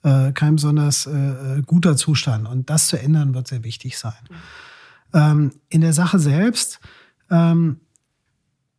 [0.02, 2.48] äh, kein besonders äh, guter Zustand.
[2.48, 4.12] Und das zu ändern, wird sehr wichtig sein.
[4.28, 4.35] Mhm.
[5.12, 6.80] Ähm, in der Sache selbst
[7.30, 7.80] ähm,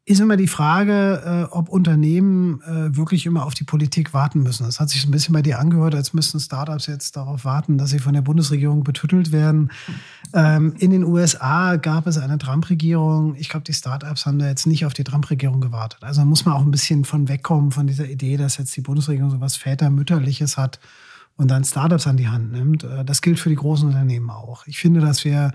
[0.06, 4.66] ist immer die Frage, äh, ob Unternehmen äh, wirklich immer auf die Politik warten müssen.
[4.66, 7.92] Das hat sich ein bisschen bei dir angehört, als müssten Startups jetzt darauf warten, dass
[7.92, 9.72] sie von der Bundesregierung betüttelt werden.
[10.34, 13.36] Ähm, in den USA gab es eine Trump-Regierung.
[13.36, 16.00] Ich glaube, die Startups haben da jetzt nicht auf die Trump-Regierung gewartet.
[16.02, 19.30] Also muss man auch ein bisschen von wegkommen von dieser Idee, dass jetzt die Bundesregierung
[19.30, 20.80] so was Vätermütterliches hat
[21.38, 22.84] und dann Startups an die Hand nimmt.
[22.84, 24.66] Äh, das gilt für die großen Unternehmen auch.
[24.66, 25.52] Ich finde, dass wir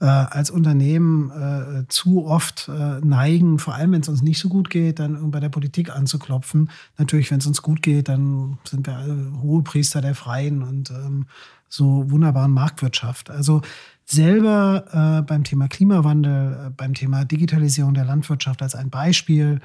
[0.00, 4.48] äh, als Unternehmen äh, zu oft äh, neigen, vor allem wenn es uns nicht so
[4.48, 6.70] gut geht, dann bei der Politik anzuklopfen.
[6.98, 10.90] Natürlich, wenn es uns gut geht, dann sind wir alle hohe Priester der Freien und
[10.90, 11.26] ähm,
[11.68, 13.30] so wunderbaren Marktwirtschaft.
[13.30, 13.62] Also
[14.04, 14.84] selber
[15.18, 19.60] äh, beim Thema Klimawandel, äh, beim Thema Digitalisierung der Landwirtschaft als ein Beispiel,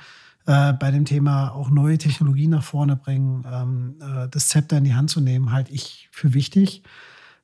[0.47, 4.85] äh, bei dem Thema auch neue Technologien nach vorne bringen, ähm, äh, das Zepter in
[4.85, 6.83] die Hand zu nehmen, halte ich für wichtig.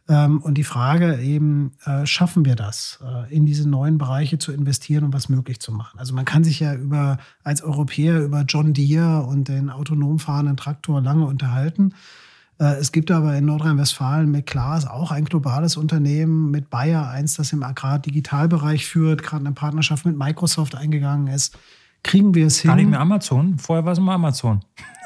[0.10, 4.52] Ähm, und die Frage eben, äh, schaffen wir das, äh, in diese neuen Bereiche zu
[4.52, 6.00] investieren und was möglich zu machen?
[6.00, 10.56] Also man kann sich ja über, als Europäer über John Deere und den autonom fahrenden
[10.56, 11.94] Traktor lange unterhalten.
[12.60, 17.36] Äh, es gibt aber in Nordrhein-Westfalen mit Klaas auch ein globales Unternehmen, mit Bayer eins,
[17.36, 21.58] das im Agrar-Digitalbereich führt, gerade eine Partnerschaft mit Microsoft eingegangen ist.
[22.04, 22.70] Kriegen wir es hin?
[22.70, 23.58] Gar nicht mehr Amazon.
[23.58, 24.62] Vorher war es immer Amazon.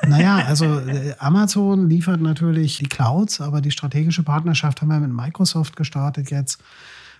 [0.07, 5.13] Naja, also äh, Amazon liefert natürlich die Clouds, aber die strategische Partnerschaft haben wir mit
[5.13, 6.61] Microsoft gestartet jetzt.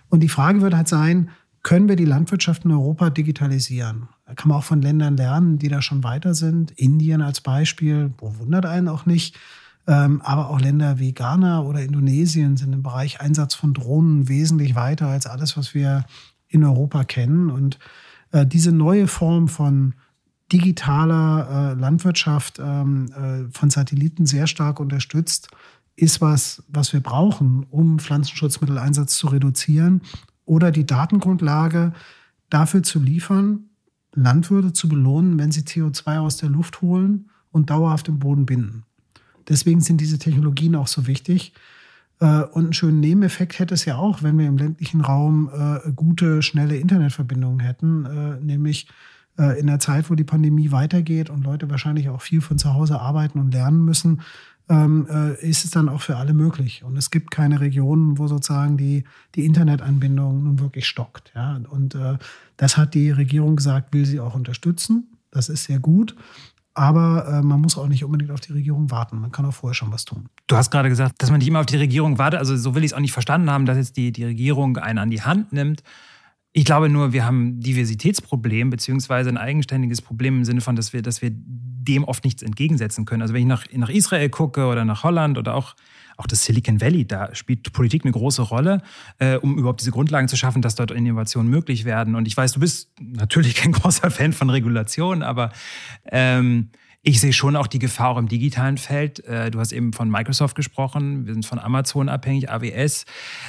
[0.08, 1.30] Und die Frage wird halt sein,
[1.62, 4.08] können wir die Landwirtschaft in Europa digitalisieren?
[4.26, 6.72] Da kann man auch von Ländern lernen, die da schon weiter sind.
[6.72, 9.38] Indien als Beispiel, wo wundert einen auch nicht.
[9.86, 14.74] Ähm, aber auch Länder wie Ghana oder Indonesien sind im Bereich Einsatz von Drohnen wesentlich
[14.74, 16.04] weiter als alles, was wir
[16.48, 17.50] in Europa kennen.
[17.50, 17.78] Und
[18.32, 19.94] äh, diese neue Form von
[20.52, 25.48] digitaler äh, Landwirtschaft ähm, äh, von Satelliten sehr stark unterstützt,
[25.96, 30.02] ist was, was wir brauchen, um Pflanzenschutzmitteleinsatz zu reduzieren
[30.44, 31.92] oder die Datengrundlage
[32.50, 33.70] dafür zu liefern,
[34.14, 38.84] Landwirte zu belohnen, wenn sie CO2 aus der Luft holen und dauerhaft im Boden binden.
[39.48, 41.52] Deswegen sind diese Technologien auch so wichtig.
[42.22, 45.90] Äh, und einen schönen Nebeneffekt hätte es ja auch, wenn wir im ländlichen Raum äh,
[45.92, 48.88] gute, schnelle Internetverbindungen hätten, äh, nämlich
[49.58, 53.00] in der Zeit, wo die Pandemie weitergeht und Leute wahrscheinlich auch viel von zu Hause
[53.00, 54.20] arbeiten und lernen müssen,
[54.68, 55.06] ähm,
[55.40, 56.84] ist es dann auch für alle möglich.
[56.84, 59.04] Und es gibt keine Regionen, wo sozusagen die,
[59.34, 61.32] die Internetanbindung nun wirklich stockt.
[61.70, 61.96] Und
[62.58, 65.06] das hat die Regierung gesagt, will sie auch unterstützen.
[65.30, 66.14] Das ist sehr gut.
[66.74, 69.20] Aber äh, man muss auch nicht unbedingt auf die Regierung warten.
[69.20, 70.28] Man kann auch vorher schon was tun.
[70.46, 72.40] Du hast gerade gesagt, dass man nicht immer auf die Regierung wartet.
[72.40, 74.98] Also so will ich es auch nicht verstanden haben, dass jetzt die, die Regierung einen
[74.98, 75.82] an die Hand nimmt.
[76.54, 80.92] Ich glaube nur, wir haben ein Diversitätsproblem, beziehungsweise ein eigenständiges Problem im Sinne von, dass
[80.92, 83.22] wir, dass wir dem oft nichts entgegensetzen können.
[83.22, 85.74] Also wenn ich nach, nach Israel gucke oder nach Holland oder auch
[86.16, 88.82] auch das Silicon Valley, da spielt Politik eine große Rolle,
[89.18, 92.14] äh, um überhaupt diese Grundlagen zu schaffen, dass dort Innovationen möglich werden.
[92.14, 95.52] Und ich weiß, du bist natürlich kein großer Fan von Regulation, aber
[96.10, 96.70] ähm,
[97.04, 99.24] ich sehe schon auch die Gefahr auch im digitalen Feld.
[99.26, 103.06] Äh, du hast eben von Microsoft gesprochen, wir sind von Amazon abhängig, AWS,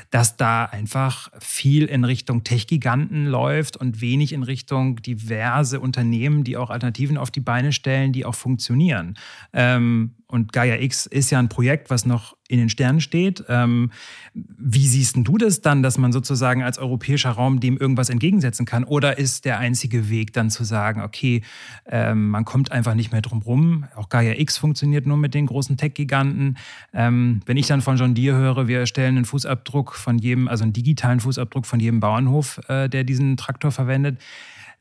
[0.09, 6.57] dass da einfach viel in Richtung Tech-Giganten läuft und wenig in Richtung diverse Unternehmen, die
[6.57, 9.19] auch Alternativen auf die Beine stellen, die auch funktionieren.
[9.53, 13.43] Ähm, und Gaia X ist ja ein Projekt, was noch in den Sternen steht.
[13.49, 13.91] Ähm,
[14.33, 18.83] wie siehst du das dann, dass man sozusagen als europäischer Raum dem irgendwas entgegensetzen kann?
[18.83, 21.43] Oder ist der einzige Weg dann zu sagen, okay,
[21.85, 23.85] ähm, man kommt einfach nicht mehr drum rum.
[23.95, 26.57] Auch Gaia X funktioniert nur mit den großen Tech-Giganten.
[26.93, 30.63] Ähm, wenn ich dann von John Deere höre, wir erstellen einen Fußabdruck von jedem, also
[30.63, 34.19] einen digitalen Fußabdruck von jedem Bauernhof, äh, der diesen Traktor verwendet,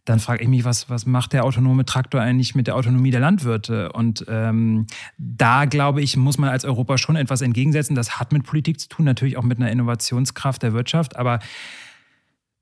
[0.04, 3.20] dann frage ich mich, was, was macht der autonome Traktor eigentlich mit der Autonomie der
[3.20, 3.92] Landwirte?
[3.92, 4.86] Und ähm,
[5.16, 7.94] da, glaube ich, muss man als Europa schon etwas entgegensetzen.
[7.94, 11.38] Das hat mit Politik zu tun, natürlich auch mit einer Innovationskraft der Wirtschaft, aber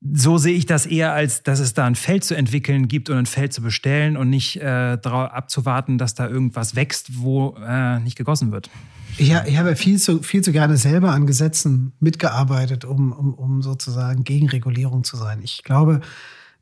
[0.02, 3.18] so sehe ich das eher als, dass es da ein Feld zu entwickeln gibt und
[3.18, 8.00] ein Feld zu bestellen und nicht äh, darauf abzuwarten, dass da irgendwas wächst, wo äh,
[8.00, 8.70] nicht gegossen wird.
[9.18, 13.60] Ich, ich habe viel zu, viel zu gerne selber an Gesetzen mitgearbeitet, um, um, um
[13.60, 15.40] sozusagen gegen Regulierung zu sein.
[15.42, 16.00] Ich glaube,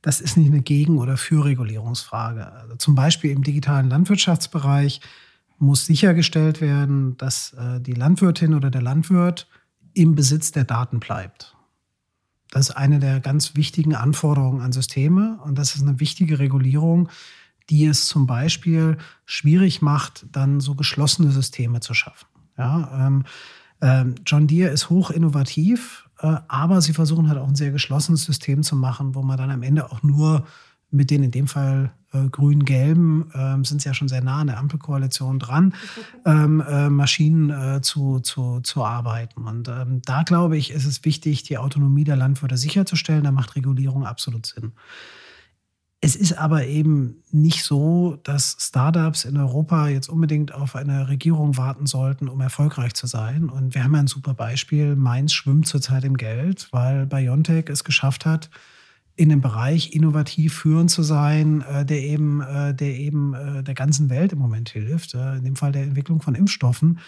[0.03, 2.53] das ist nicht eine Gegen- oder Fürregulierungsfrage.
[2.53, 5.01] Also zum Beispiel im digitalen Landwirtschaftsbereich
[5.59, 9.49] muss sichergestellt werden, dass äh, die Landwirtin oder der Landwirt
[9.95, 11.57] im Besitz der Daten bleibt.
[12.51, 17.09] Das ist eine der ganz wichtigen Anforderungen an Systeme und das ist eine wichtige Regulierung,
[17.69, 22.27] die es zum Beispiel schwierig macht, dann so geschlossene Systeme zu schaffen.
[22.57, 23.25] Ja, ähm,
[23.81, 28.63] ähm, John Deere ist hoch innovativ, aber sie versuchen halt auch ein sehr geschlossenes System
[28.63, 30.45] zu machen, wo man dann am Ende auch nur
[30.91, 34.47] mit den in dem Fall äh, grün-gelben, äh, sind sie ja schon sehr nah an
[34.47, 35.75] der Ampelkoalition dran,
[36.25, 39.43] ähm, äh, Maschinen äh, zu, zu, zu arbeiten.
[39.43, 43.25] Und ähm, da glaube ich, ist es wichtig, die Autonomie der Landwirte sicherzustellen.
[43.25, 44.73] Da macht Regulierung absolut Sinn.
[46.01, 51.57] Es ist aber eben nicht so, dass Startups in Europa jetzt unbedingt auf eine Regierung
[51.57, 53.49] warten sollten, um erfolgreich zu sein.
[53.49, 54.95] Und wir haben ja ein super Beispiel.
[54.95, 58.49] Mainz schwimmt zurzeit im Geld, weil BioNTech es geschafft hat,
[59.17, 63.75] in dem Bereich innovativ führend zu sein, äh, der eben, äh, der eben äh, der
[63.75, 67.01] ganzen Welt im Moment hilft, in dem Fall der Entwicklung von Impfstoffen.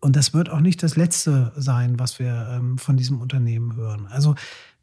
[0.00, 4.06] Und das wird auch nicht das Letzte sein, was wir ähm, von diesem Unternehmen hören.
[4.10, 4.34] Also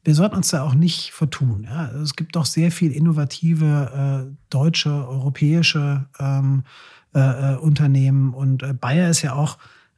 [0.03, 1.63] wir sollten uns da auch nicht vertun.
[1.69, 1.85] Ja?
[1.85, 6.63] Also es gibt doch sehr viel innovative äh, deutsche, europäische ähm,
[7.13, 9.57] äh, äh, Unternehmen und äh, Bayer ist ja auch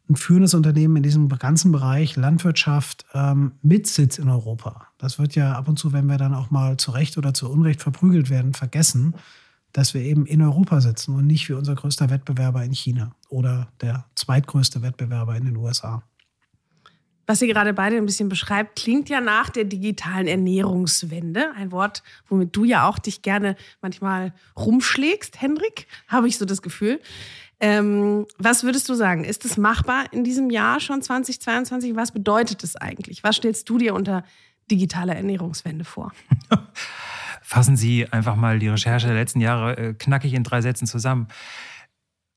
[0.09, 4.87] ein führendes Unternehmen in diesem ganzen Bereich Landwirtschaft ähm, mit Sitz in Europa.
[4.97, 7.49] Das wird ja ab und zu, wenn wir dann auch mal zu Recht oder zu
[7.49, 9.15] Unrecht verprügelt werden, vergessen,
[9.71, 13.69] dass wir eben in Europa sitzen und nicht wie unser größter Wettbewerber in China oder
[13.79, 16.03] der zweitgrößte Wettbewerber in den USA
[17.25, 21.51] was ihr gerade beide ein bisschen beschreibt, klingt ja nach der digitalen Ernährungswende.
[21.55, 26.61] Ein Wort, womit du ja auch dich gerne manchmal rumschlägst, Hendrik, habe ich so das
[26.61, 26.99] Gefühl.
[27.59, 29.23] Ähm, was würdest du sagen?
[29.23, 31.95] Ist es machbar in diesem Jahr schon 2022?
[31.95, 33.23] Was bedeutet es eigentlich?
[33.23, 34.25] Was stellst du dir unter
[34.69, 36.11] digitaler Ernährungswende vor?
[37.41, 41.27] Fassen Sie einfach mal die Recherche der letzten Jahre äh, knackig in drei Sätzen zusammen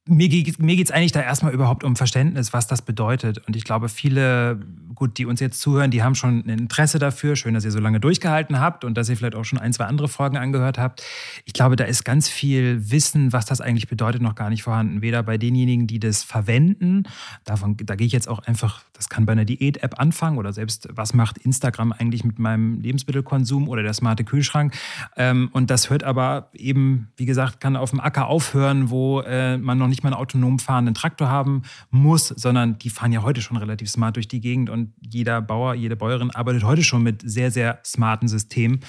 [0.09, 3.39] mir geht mir eigentlich da erstmal überhaupt um Verständnis, was das bedeutet.
[3.47, 4.61] Und ich glaube, viele,
[4.95, 7.35] gut, die uns jetzt zuhören, die haben schon ein Interesse dafür.
[7.35, 9.85] Schön, dass ihr so lange durchgehalten habt und dass ihr vielleicht auch schon ein, zwei
[9.87, 11.03] andere Folgen angehört habt.
[11.45, 15.03] Ich glaube, da ist ganz viel Wissen, was das eigentlich bedeutet, noch gar nicht vorhanden.
[15.03, 17.05] Weder bei denjenigen, die das verwenden,
[17.45, 20.89] davon, da gehe ich jetzt auch einfach, das kann bei einer Diät-App anfangen oder selbst,
[20.93, 24.73] was macht Instagram eigentlich mit meinem Lebensmittelkonsum oder der smarte Kühlschrank.
[25.17, 29.59] Ähm, und das hört aber eben, wie gesagt, kann auf dem Acker aufhören, wo äh,
[29.59, 33.23] man noch nicht nicht mal einen autonom fahrenden Traktor haben muss, sondern die fahren ja
[33.23, 37.03] heute schon relativ smart durch die Gegend und jeder Bauer, jede Bäuerin arbeitet heute schon
[37.03, 38.81] mit sehr, sehr smarten Systemen.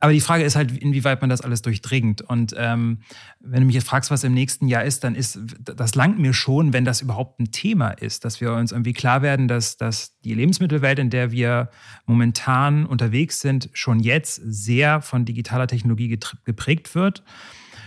[0.00, 2.20] Aber die Frage ist halt, inwieweit man das alles durchdringt.
[2.20, 2.98] Und ähm,
[3.40, 6.34] wenn du mich jetzt fragst, was im nächsten Jahr ist, dann ist das langt mir
[6.34, 10.18] schon, wenn das überhaupt ein Thema ist, dass wir uns irgendwie klar werden, dass, dass
[10.20, 11.70] die Lebensmittelwelt, in der wir
[12.06, 17.22] momentan unterwegs sind, schon jetzt sehr von digitaler Technologie geprägt wird.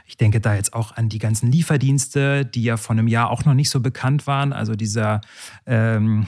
[0.07, 3.43] Ich denke da jetzt auch an die ganzen Lieferdienste, die ja vor einem Jahr auch
[3.43, 4.53] noch nicht so bekannt waren.
[4.53, 5.19] Also dieser
[5.65, 6.27] ähm,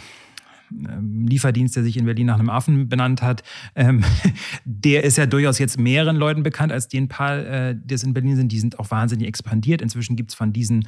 [0.70, 3.42] ähm Lieferdienst, der sich in Berlin nach einem Affen benannt hat,
[3.76, 4.04] ähm,
[4.66, 8.04] der ist ja durchaus jetzt mehreren Leuten bekannt als die ein paar, äh, die es
[8.04, 8.52] in Berlin sind.
[8.52, 9.82] Die sind auch wahnsinnig expandiert.
[9.82, 10.86] Inzwischen gibt es von diesen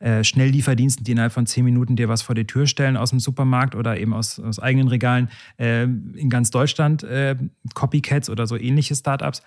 [0.00, 3.20] äh, Schnelllieferdiensten, die innerhalb von zehn Minuten dir was vor die Tür stellen aus dem
[3.20, 7.36] Supermarkt oder eben aus, aus eigenen Regalen äh, in ganz Deutschland, äh,
[7.72, 9.42] Copycats oder so ähnliche Startups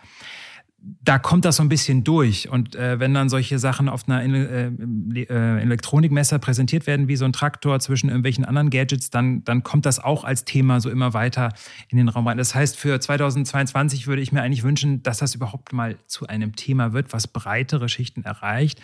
[0.79, 2.49] da kommt das so ein bisschen durch.
[2.49, 7.25] Und äh, wenn dann solche Sachen auf einer äh, äh, Elektronikmesser präsentiert werden, wie so
[7.25, 11.13] ein Traktor zwischen irgendwelchen anderen Gadgets, dann, dann kommt das auch als Thema so immer
[11.13, 11.53] weiter
[11.89, 12.37] in den Raum rein.
[12.37, 16.55] Das heißt, für 2022 würde ich mir eigentlich wünschen, dass das überhaupt mal zu einem
[16.55, 18.79] Thema wird, was breitere Schichten erreicht.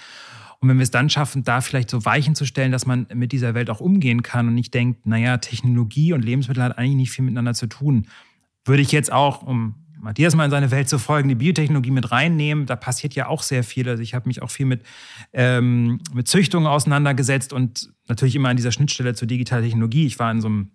[0.60, 3.34] Und wenn wir es dann schaffen, da vielleicht so Weichen zu stellen, dass man mit
[3.34, 7.12] dieser Welt auch umgehen kann und nicht denkt, naja, Technologie und Lebensmittel hat eigentlich nicht
[7.12, 8.08] viel miteinander zu tun,
[8.66, 12.12] würde ich jetzt auch, um Matthias mal in seine Welt zu folgen, die Biotechnologie mit
[12.12, 12.66] reinnehmen.
[12.66, 13.88] Da passiert ja auch sehr viel.
[13.88, 14.84] Also ich habe mich auch viel mit,
[15.32, 20.06] ähm, mit Züchtungen auseinandergesetzt und natürlich immer an dieser Schnittstelle zur digitalen Technologie.
[20.06, 20.72] Ich war in so einem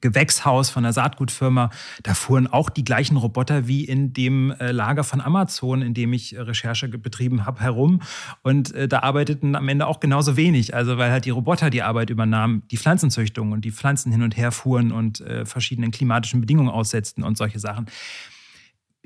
[0.00, 1.70] Gewächshaus von einer Saatgutfirma.
[2.02, 6.12] Da fuhren auch die gleichen Roboter wie in dem äh, Lager von Amazon, in dem
[6.12, 8.00] ich äh, Recherche betrieben habe, herum.
[8.42, 10.74] Und äh, da arbeiteten am Ende auch genauso wenig.
[10.74, 14.36] Also weil halt die Roboter die Arbeit übernahmen, die Pflanzenzüchtung und die Pflanzen hin und
[14.36, 17.86] her fuhren und verschiedenen klimatischen Bedingungen aussetzten und solche Sachen.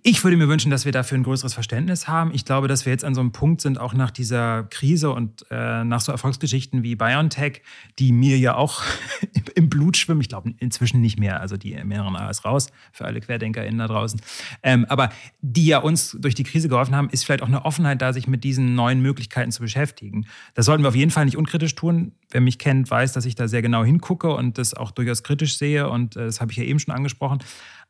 [0.07, 2.31] Ich würde mir wünschen, dass wir dafür ein größeres Verständnis haben.
[2.35, 5.47] Ich glaube, dass wir jetzt an so einem Punkt sind, auch nach dieser Krise und
[5.51, 7.63] äh, nach so Erfolgsgeschichten wie BioNTech,
[7.99, 8.83] die mir ja auch
[9.55, 10.21] im Blut schwimmen.
[10.21, 11.41] Ich glaube inzwischen nicht mehr.
[11.41, 14.21] Also die mRNA ist raus für alle QuerdenkerInnen da draußen.
[14.63, 15.09] Ähm, aber
[15.41, 18.27] die ja uns durch die Krise geholfen haben, ist vielleicht auch eine Offenheit da, sich
[18.27, 20.27] mit diesen neuen Möglichkeiten zu beschäftigen.
[20.53, 22.13] Das sollten wir auf jeden Fall nicht unkritisch tun.
[22.31, 25.57] Wer mich kennt, weiß, dass ich da sehr genau hingucke und das auch durchaus kritisch
[25.57, 25.89] sehe.
[25.89, 27.39] Und äh, das habe ich ja eben schon angesprochen.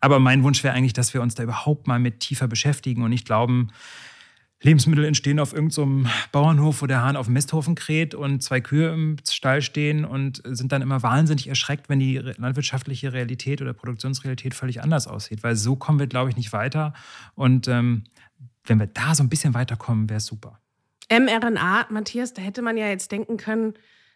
[0.04, 3.08] Aber mein Wunsch wäre eigentlich, dass wir uns da überhaupt mal mit tiefer beschäftigen und
[3.08, 3.70] nicht glauben,
[4.60, 8.60] Lebensmittel entstehen auf irgendeinem so Bauernhof, wo der Hahn auf dem Misthofen kräht und zwei
[8.60, 13.72] Kühe im Stall stehen und sind dann immer wahnsinnig erschreckt, wenn die landwirtschaftliche Realität oder
[13.72, 15.42] Produktionsrealität völlig anders aussieht.
[15.42, 16.92] Weil so kommen wir, glaube ich, nicht weiter.
[17.34, 18.04] Und ähm,
[18.64, 20.60] wenn wir da so ein bisschen weiterkommen, wäre es super.
[21.10, 23.72] mRNA, Matthias, da hätte man ja jetzt denken können,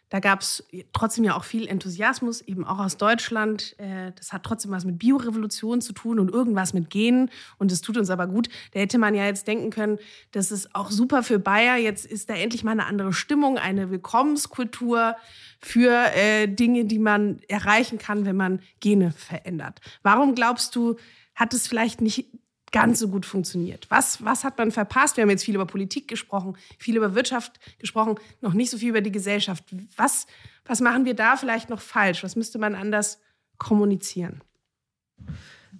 [0.09, 3.75] da gab es trotzdem ja auch viel Enthusiasmus, eben auch aus Deutschland.
[3.79, 7.29] Äh, das hat trotzdem was mit Biorevolution zu tun und irgendwas mit Genen.
[7.57, 8.49] Und es tut uns aber gut.
[8.73, 9.99] Da hätte man ja jetzt denken können,
[10.31, 11.77] das ist auch super für Bayer.
[11.77, 15.15] Jetzt ist da endlich mal eine andere Stimmung, eine Willkommenskultur
[15.61, 19.79] für äh, Dinge, die man erreichen kann, wenn man Gene verändert.
[20.01, 20.95] Warum glaubst du,
[21.35, 22.27] hat es vielleicht nicht
[22.71, 23.87] ganz so gut funktioniert?
[23.89, 25.17] Was, was hat man verpasst?
[25.17, 28.89] Wir haben jetzt viel über Politik gesprochen, viel über Wirtschaft gesprochen, noch nicht so viel
[28.89, 29.63] über die Gesellschaft.
[29.95, 30.27] Was,
[30.65, 32.23] was machen wir da vielleicht noch falsch?
[32.23, 33.19] Was müsste man anders
[33.57, 34.41] kommunizieren?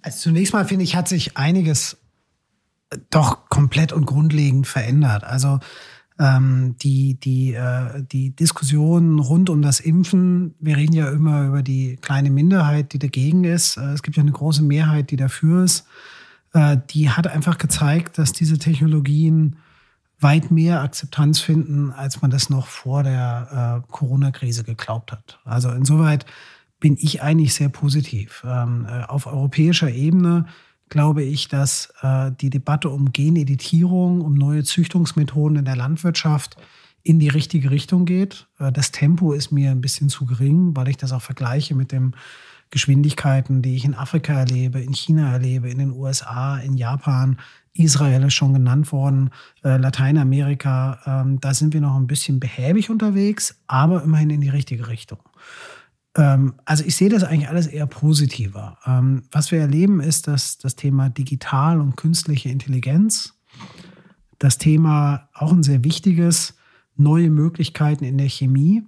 [0.02, 1.96] Also zunächst mal finde ich, hat sich einiges
[3.10, 5.24] doch komplett und grundlegend verändert.
[5.24, 5.60] Also
[6.18, 11.62] ähm, die, die, äh, die Diskussion rund um das Impfen, wir reden ja immer über
[11.62, 13.76] die kleine Minderheit, die dagegen ist.
[13.76, 15.86] Äh, es gibt ja eine große Mehrheit, die dafür ist.
[16.52, 19.56] Äh, die hat einfach gezeigt, dass diese Technologien
[20.20, 25.40] weit mehr Akzeptanz finden, als man das noch vor der äh, Corona-Krise geglaubt hat.
[25.44, 26.26] Also insoweit
[26.78, 28.44] bin ich eigentlich sehr positiv.
[28.46, 30.46] Ähm, äh, auf europäischer Ebene
[30.88, 36.56] glaube ich, dass äh, die Debatte um Geneditierung, um neue Züchtungsmethoden in der Landwirtschaft
[37.02, 38.48] in die richtige Richtung geht.
[38.58, 41.92] Äh, das Tempo ist mir ein bisschen zu gering, weil ich das auch vergleiche mit
[41.92, 42.12] dem
[42.70, 47.38] Geschwindigkeiten, die ich in Afrika erlebe, in China erlebe, in den USA, in Japan,
[47.72, 49.30] Israel ist schon genannt worden,
[49.64, 54.48] äh, Lateinamerika, ähm, da sind wir noch ein bisschen behäbig unterwegs, aber immerhin in die
[54.48, 55.20] richtige Richtung.
[56.16, 58.78] Ähm, also ich sehe das eigentlich alles eher positiver.
[58.86, 63.34] Ähm, was wir erleben ist, dass das Thema digital und künstliche Intelligenz,
[64.38, 66.54] das Thema auch ein sehr wichtiges,
[67.00, 68.84] neue Möglichkeiten in der Chemie,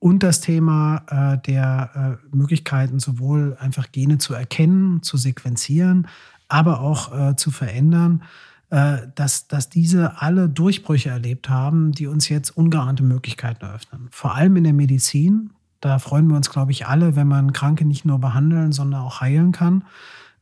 [0.00, 6.06] und das Thema äh, der äh, Möglichkeiten, sowohl einfach Gene zu erkennen, zu sequenzieren,
[6.46, 8.22] aber auch äh, zu verändern,
[8.70, 14.08] äh, dass, dass diese alle Durchbrüche erlebt haben, die uns jetzt ungeahnte Möglichkeiten eröffnen.
[14.10, 15.50] Vor allem in der Medizin.
[15.80, 19.20] Da freuen wir uns, glaube ich, alle, wenn man Kranke nicht nur behandeln, sondern auch
[19.20, 19.84] heilen kann.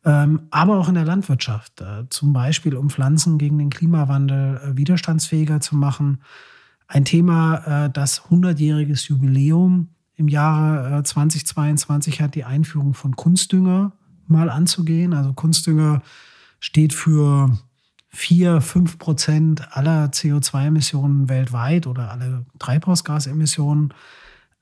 [0.05, 1.81] Ähm, aber auch in der Landwirtschaft.
[1.81, 6.21] Äh, zum Beispiel, um Pflanzen gegen den Klimawandel äh, widerstandsfähiger zu machen
[6.89, 13.93] ein Thema, äh, das 100-jähriges Jubiläum im Jahre 2022 äh, hat, die Einführung von Kunstdünger
[14.27, 15.13] mal anzugehen.
[15.13, 16.03] Also Kunstdünger
[16.59, 17.59] steht für
[18.09, 23.93] 4, 5 Prozent aller CO2-Emissionen weltweit oder alle Treibhausgasemissionen.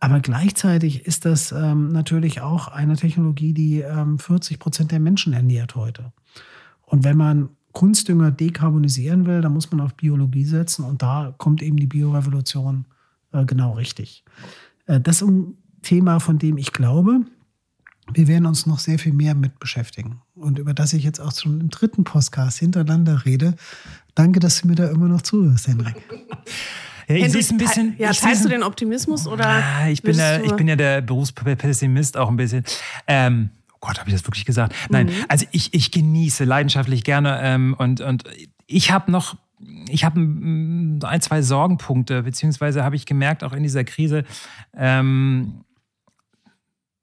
[0.01, 5.33] Aber gleichzeitig ist das ähm, natürlich auch eine Technologie, die ähm, 40 Prozent der Menschen
[5.33, 6.13] ernährt heute.
[6.83, 11.61] Und wenn man Kunstdünger dekarbonisieren will, dann muss man auf Biologie setzen und da kommt
[11.63, 12.87] eben die Biorevolution
[13.33, 14.25] äh, genau richtig.
[14.87, 17.21] Äh, das ist ein Thema, von dem ich glaube,
[18.13, 21.35] wir werden uns noch sehr viel mehr mit beschäftigen und über das ich jetzt auch
[21.35, 23.57] schon im dritten Podcast hintereinander rede.
[24.15, 25.97] Danke, dass du mir da immer noch zuhörst, Henrik.
[27.07, 27.95] Ja, ich sehe ein bisschen.
[27.99, 29.47] Ja, teilst du den Optimismus oder?
[29.47, 32.65] Ah, ich bin, der, ich bin ja der Berufspessimist auch ein bisschen.
[33.07, 33.51] Ähm,
[33.85, 34.75] Gott, habe ich das wirklich gesagt?
[34.89, 35.25] Nein, mhm.
[35.29, 38.25] also ich, ich genieße leidenschaftlich gerne ähm, und, und
[38.67, 39.37] ich habe noch
[39.89, 44.25] ich habe ein, zwei Sorgenpunkte, beziehungsweise habe ich gemerkt, auch in dieser Krise,
[44.77, 45.65] ähm,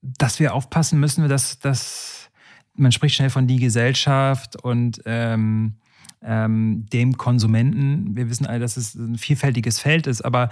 [0.02, 2.30] dass wir aufpassen müssen, dass, dass
[2.76, 5.76] man spricht schnell von die Gesellschaft und ähm,
[6.24, 8.16] ähm, dem Konsumenten.
[8.16, 10.50] Wir wissen alle, dass es ein vielfältiges Feld ist, aber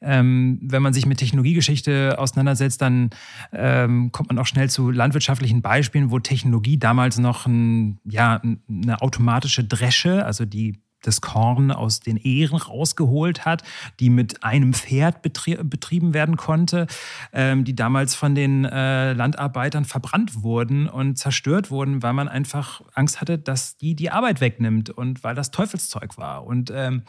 [0.00, 3.10] ähm, wenn man sich mit Technologiegeschichte auseinandersetzt, dann
[3.52, 9.00] ähm, kommt man auch schnell zu landwirtschaftlichen Beispielen, wo Technologie damals noch ein, ja, eine
[9.00, 13.62] automatische Dresche, also die das Korn aus den Ähren rausgeholt hat,
[14.00, 16.88] die mit einem Pferd betrie betrieben werden konnte,
[17.32, 22.82] ähm, die damals von den äh, Landarbeitern verbrannt wurden und zerstört wurden, weil man einfach
[22.94, 26.46] Angst hatte, dass die die Arbeit wegnimmt und weil das Teufelszeug war.
[26.46, 27.02] Und ähm,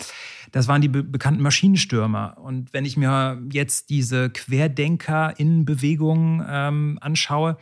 [0.51, 2.37] das waren die be bekannten Maschinenstürmer.
[2.39, 7.57] Und wenn ich mir jetzt diese Querdenker-Innenbewegungen ähm, anschaue,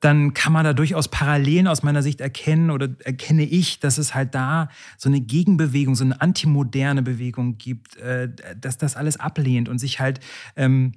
[0.00, 4.14] dann kann man da durchaus Parallelen aus meiner Sicht erkennen oder erkenne ich, dass es
[4.14, 8.28] halt da so eine Gegenbewegung, so eine antimoderne Bewegung gibt, äh,
[8.58, 10.20] dass das alles ablehnt und sich halt
[10.56, 10.92] ähm,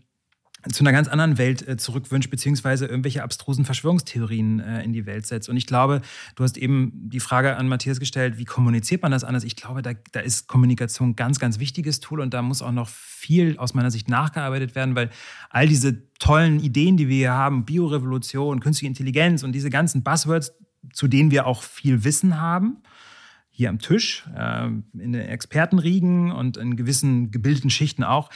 [0.71, 5.27] zu einer ganz anderen Welt äh, zurückwünscht, beziehungsweise irgendwelche abstrusen Verschwörungstheorien äh, in die Welt
[5.27, 5.49] setzt.
[5.49, 6.01] Und ich glaube,
[6.35, 9.43] du hast eben die Frage an Matthias gestellt, wie kommuniziert man das anders?
[9.43, 12.71] Ich glaube, da, da ist Kommunikation ein ganz, ganz wichtiges Tool und da muss auch
[12.71, 15.09] noch viel aus meiner Sicht nachgearbeitet werden, weil
[15.49, 20.53] all diese tollen Ideen, die wir hier haben, Biorevolution, künstliche Intelligenz und diese ganzen Buzzwords,
[20.93, 22.77] zu denen wir auch viel Wissen haben,
[23.49, 28.29] hier am Tisch, äh, in den Expertenriegen und in gewissen gebildeten Schichten auch,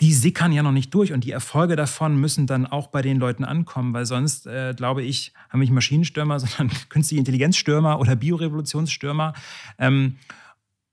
[0.00, 3.18] die sickern ja noch nicht durch und die Erfolge davon müssen dann auch bei den
[3.18, 8.16] Leuten ankommen, weil sonst, äh, glaube ich, haben wir nicht Maschinenstürmer, sondern künstliche Intelligenzstürmer oder
[8.16, 9.34] Biorevolutionsstürmer,
[9.78, 10.16] ähm,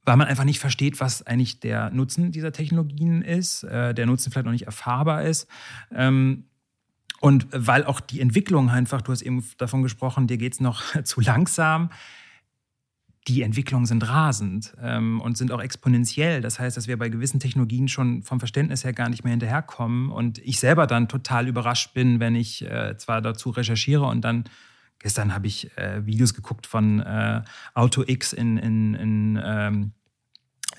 [0.04, 4.32] weil man einfach nicht versteht, was eigentlich der Nutzen dieser Technologien ist, äh, der Nutzen
[4.32, 5.48] vielleicht noch nicht erfahrbar ist.
[5.94, 6.46] Ähm,
[7.20, 10.84] und weil auch die Entwicklung einfach, du hast eben davon gesprochen, dir geht es noch
[11.04, 11.90] zu langsam
[13.28, 16.42] die Entwicklungen sind rasend ähm, und sind auch exponentiell.
[16.42, 20.12] Das heißt, dass wir bei gewissen Technologien schon vom Verständnis her gar nicht mehr hinterherkommen
[20.12, 24.46] und ich selber dann total überrascht bin, wenn ich äh, zwar dazu recherchiere und dann
[25.00, 27.42] gestern habe ich äh, Videos geguckt von äh,
[27.74, 29.92] AutoX in, in, in ähm,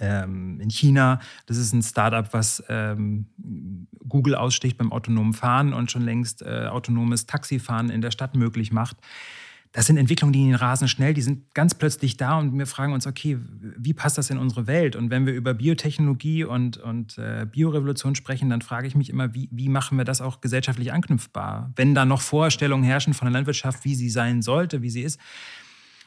[0.01, 1.18] ähm, in China.
[1.46, 3.26] Das ist ein Startup, was ähm,
[4.09, 8.70] Google aussticht beim autonomen Fahren und schon längst äh, autonomes Taxifahren in der Stadt möglich
[8.70, 8.96] macht
[9.73, 13.07] das sind Entwicklungen, die rasen schnell, die sind ganz plötzlich da und wir fragen uns,
[13.07, 14.97] okay, wie passt das in unsere Welt?
[14.97, 19.35] Und wenn wir über Biotechnologie und, und äh, Biorevolution sprechen, dann frage ich mich immer,
[19.35, 21.71] wie, wie machen wir das auch gesellschaftlich anknüpfbar?
[21.77, 25.21] Wenn da noch Vorstellungen herrschen von der Landwirtschaft, wie sie sein sollte, wie sie ist.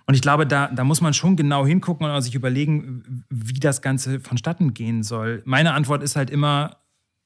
[0.07, 3.81] Und ich glaube, da, da muss man schon genau hingucken und sich überlegen, wie das
[3.81, 5.43] Ganze vonstatten gehen soll.
[5.45, 6.80] Meine Antwort ist halt immer,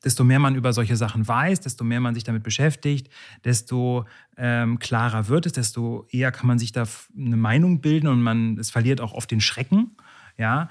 [0.06, 3.10] desto mehr man über solche Sachen weiß, desto mehr man sich damit beschäftigt,
[3.43, 4.06] desto
[4.38, 6.84] ähm, klarer wird es, desto eher kann man sich da
[7.18, 9.97] eine Meinung bilden und man, es verliert auch oft den Schrecken.
[10.38, 10.70] Ja.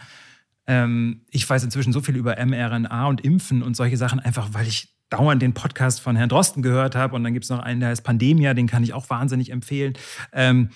[0.67, 4.67] Ähm, ich weiß inzwischen so viel über mRNA und Impfen und solche Sachen, einfach weil
[4.67, 7.15] ich dauernd den Podcast von Herrn Drosten gehört habe.
[7.15, 9.95] Und dann gibt es noch einen, der heißt Pandemia, den kann ich auch wahnsinnig empfehlen.
[10.33, 10.71] Ähm,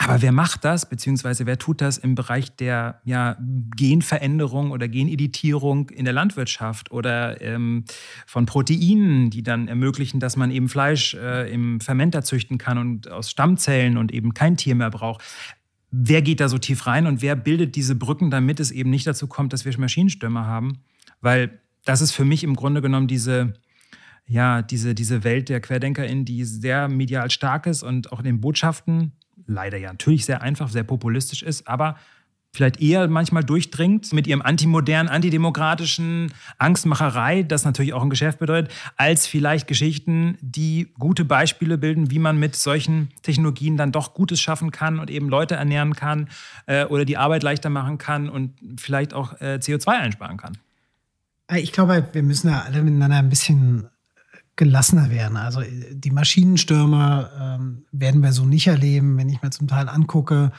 [0.00, 3.36] aber wer macht das, beziehungsweise wer tut das im Bereich der ja,
[3.76, 7.84] Genveränderung oder Geneditierung in der Landwirtschaft oder ähm,
[8.24, 13.10] von Proteinen, die dann ermöglichen, dass man eben Fleisch äh, im Fermenter züchten kann und
[13.10, 15.24] aus Stammzellen und eben kein Tier mehr braucht?
[15.90, 19.06] Wer geht da so tief rein und wer bildet diese Brücken, damit es eben nicht
[19.06, 20.78] dazu kommt, dass wir Maschinenstürmer haben?
[21.20, 23.54] Weil das ist für mich im Grunde genommen diese,
[24.28, 28.40] ja, diese, diese Welt der QuerdenkerInnen, die sehr medial stark ist und auch in den
[28.40, 29.12] Botschaften
[29.48, 31.96] leider ja natürlich sehr einfach, sehr populistisch ist, aber
[32.52, 38.72] vielleicht eher manchmal durchdringt mit ihrem antimodernen, antidemokratischen Angstmacherei, das natürlich auch ein Geschäft bedeutet,
[38.96, 44.40] als vielleicht Geschichten, die gute Beispiele bilden, wie man mit solchen Technologien dann doch Gutes
[44.40, 46.28] schaffen kann und eben Leute ernähren kann
[46.66, 50.58] äh, oder die Arbeit leichter machen kann und vielleicht auch äh, CO2 einsparen kann.
[51.54, 53.88] Ich glaube, wir müssen ja alle miteinander ein bisschen
[54.58, 55.38] gelassener werden.
[55.38, 59.16] Also die Maschinenstürme ähm, werden wir so nicht erleben.
[59.16, 60.52] Wenn ich mir zum Teil angucke,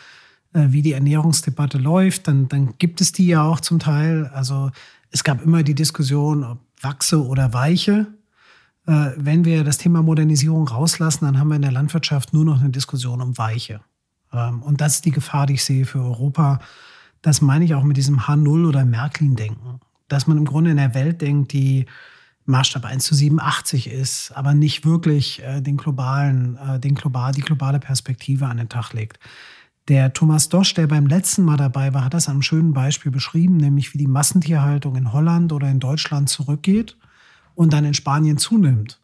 [0.54, 4.32] äh, wie die Ernährungsdebatte läuft, dann, dann gibt es die ja auch zum Teil.
[4.34, 4.72] Also
[5.12, 8.08] es gab immer die Diskussion, ob Wachse oder Weiche.
[8.88, 12.62] Äh, wenn wir das Thema Modernisierung rauslassen, dann haben wir in der Landwirtschaft nur noch
[12.62, 13.82] eine Diskussion um Weiche.
[14.32, 16.60] Ähm, und das ist die Gefahr, die ich sehe für Europa.
[17.22, 19.82] Das meine ich auch mit diesem H0 oder Märklin-Denken.
[20.08, 21.86] Dass man im Grunde in der Welt denkt, die
[22.50, 27.41] Maßstab 1 zu 87 ist, aber nicht wirklich äh, den globalen, äh, den global, die
[27.41, 29.20] globale Perspektive an den Tag legt.
[29.88, 33.12] Der Thomas Dosch, der beim letzten Mal dabei war, hat das an einem schönen Beispiel
[33.12, 36.97] beschrieben, nämlich wie die Massentierhaltung in Holland oder in Deutschland zurückgeht
[37.56, 39.00] und dann in Spanien zunimmt.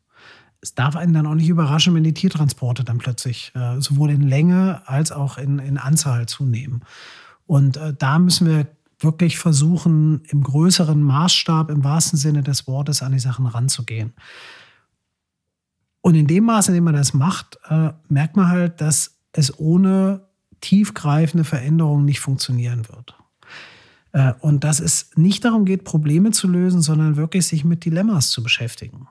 [0.61, 4.21] Es darf einen dann auch nicht überraschen, wenn die Tiertransporte dann plötzlich äh, sowohl in
[4.21, 6.81] Länge als auch in, in Anzahl zunehmen.
[7.45, 8.67] Und äh, da müssen wir
[8.99, 14.13] wirklich versuchen, im größeren Maßstab, im wahrsten Sinne des Wortes, an die Sachen ranzugehen.
[16.01, 19.59] Und in dem Maße, in dem man das macht, äh, merkt man halt, dass es
[19.59, 20.21] ohne
[20.61, 23.15] tiefgreifende Veränderung nicht funktionieren wird.
[24.11, 28.29] Äh, und dass es nicht darum geht, Probleme zu lösen, sondern wirklich sich mit Dilemmas
[28.29, 29.07] zu beschäftigen.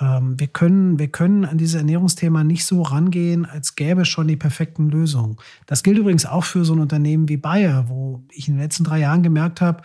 [0.00, 4.28] Ähm, wir können, wir können an dieses Ernährungsthema nicht so rangehen, als gäbe es schon
[4.28, 5.36] die perfekten Lösungen.
[5.66, 8.84] Das gilt übrigens auch für so ein Unternehmen wie Bayer, wo ich in den letzten
[8.84, 9.82] drei Jahren gemerkt habe,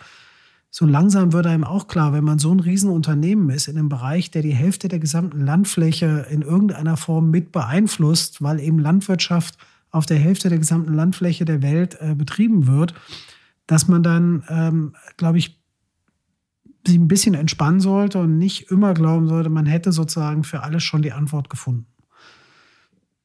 [0.74, 4.30] so langsam wird einem auch klar, wenn man so ein Riesenunternehmen ist in einem Bereich,
[4.30, 9.58] der die Hälfte der gesamten Landfläche in irgendeiner Form mit beeinflusst, weil eben Landwirtschaft
[9.90, 12.94] auf der Hälfte der gesamten Landfläche der Welt äh, betrieben wird,
[13.66, 15.61] dass man dann, ähm, glaube ich,
[16.86, 20.82] sich ein bisschen entspannen sollte und nicht immer glauben sollte, man hätte sozusagen für alles
[20.82, 21.86] schon die Antwort gefunden.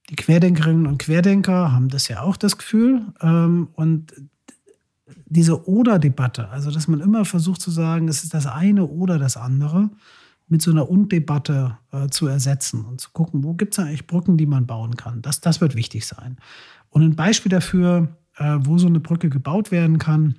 [0.09, 3.01] Die Querdenkerinnen und Querdenker haben das ja auch das Gefühl.
[3.21, 4.13] Ähm, und
[5.25, 9.35] diese Oder-Debatte, also dass man immer versucht zu sagen, es ist das eine oder das
[9.35, 9.89] andere,
[10.47, 14.37] mit so einer Und-Debatte äh, zu ersetzen und zu gucken, wo gibt es eigentlich Brücken,
[14.37, 15.21] die man bauen kann.
[15.21, 16.37] Das, das wird wichtig sein.
[16.89, 20.35] Und ein Beispiel dafür, äh, wo so eine Brücke gebaut werden kann,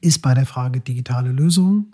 [0.00, 1.92] ist bei der Frage digitale Lösungen,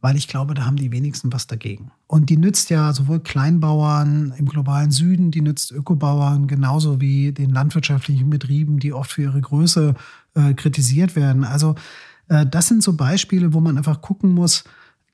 [0.00, 1.90] weil ich glaube, da haben die wenigsten was dagegen.
[2.06, 7.50] Und die nützt ja sowohl Kleinbauern im globalen Süden, die nützt Ökobauern genauso wie den
[7.50, 9.94] landwirtschaftlichen Betrieben, die oft für ihre Größe
[10.34, 11.44] äh, kritisiert werden.
[11.44, 11.74] Also
[12.28, 14.64] äh, das sind so Beispiele, wo man einfach gucken muss,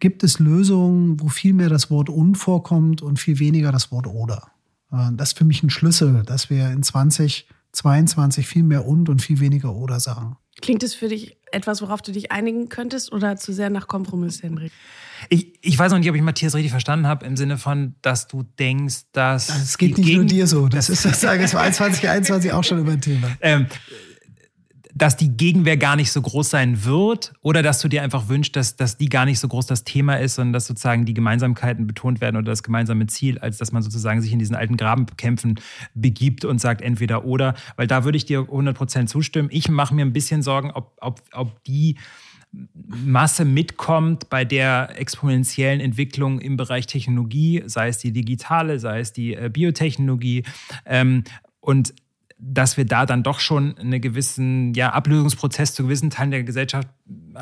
[0.01, 4.07] gibt es Lösungen, wo viel mehr das Wort und vorkommt und viel weniger das Wort
[4.07, 4.49] oder.
[4.91, 9.23] Äh, das ist für mich ein Schlüssel, dass wir in 2022 viel mehr und und
[9.23, 10.37] viel weniger oder sagen.
[10.63, 14.43] Klingt es für dich etwas, worauf du dich einigen könntest oder zu sehr nach Kompromiss,
[14.43, 14.73] Henrik?
[15.29, 18.27] Ich, ich weiß noch nicht, ob ich Matthias richtig verstanden habe, im Sinne von, dass
[18.27, 19.49] du denkst, dass.
[19.49, 20.69] Es geht nicht nur dir so.
[20.69, 23.29] Das ist, das sage ich, 2021 auch schon über ein Thema.
[23.41, 23.67] Ähm,
[24.95, 28.55] dass die Gegenwehr gar nicht so groß sein wird oder dass du dir einfach wünschst,
[28.57, 31.87] dass, dass die gar nicht so groß das Thema ist, sondern dass sozusagen die Gemeinsamkeiten
[31.87, 35.61] betont werden oder das gemeinsame Ziel, als dass man sozusagen sich in diesen alten Grabenkämpfen
[35.95, 39.49] begibt und sagt entweder oder, weil da würde ich dir 100% zustimmen.
[39.51, 41.97] Ich mache mir ein bisschen Sorgen, ob, ob, ob die
[42.85, 49.15] Masse mitkommt bei der exponentiellen Entwicklung im Bereich Technologie, sei es die digitale, sei es
[49.15, 50.45] die äh, Biotechnologie.
[50.85, 51.25] Ähm,
[51.61, 51.95] und
[52.45, 56.89] dass wir da dann doch schon einen gewissen ja, Ablösungsprozess zu gewissen Teilen der Gesellschaft
[57.35, 57.41] äh,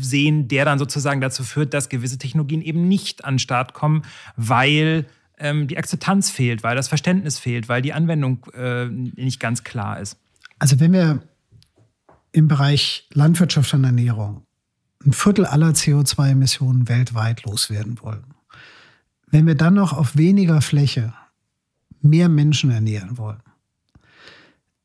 [0.00, 4.02] sehen, der dann sozusagen dazu führt, dass gewisse Technologien eben nicht an den Start kommen,
[4.36, 5.04] weil
[5.38, 10.00] ähm, die Akzeptanz fehlt, weil das Verständnis fehlt, weil die Anwendung äh, nicht ganz klar
[10.00, 10.18] ist.
[10.58, 11.22] Also wenn wir
[12.32, 14.46] im Bereich Landwirtschaft und Ernährung
[15.04, 18.34] ein Viertel aller CO2-Emissionen weltweit loswerden wollen,
[19.26, 21.12] wenn wir dann noch auf weniger Fläche
[22.00, 23.42] mehr Menschen ernähren wollen,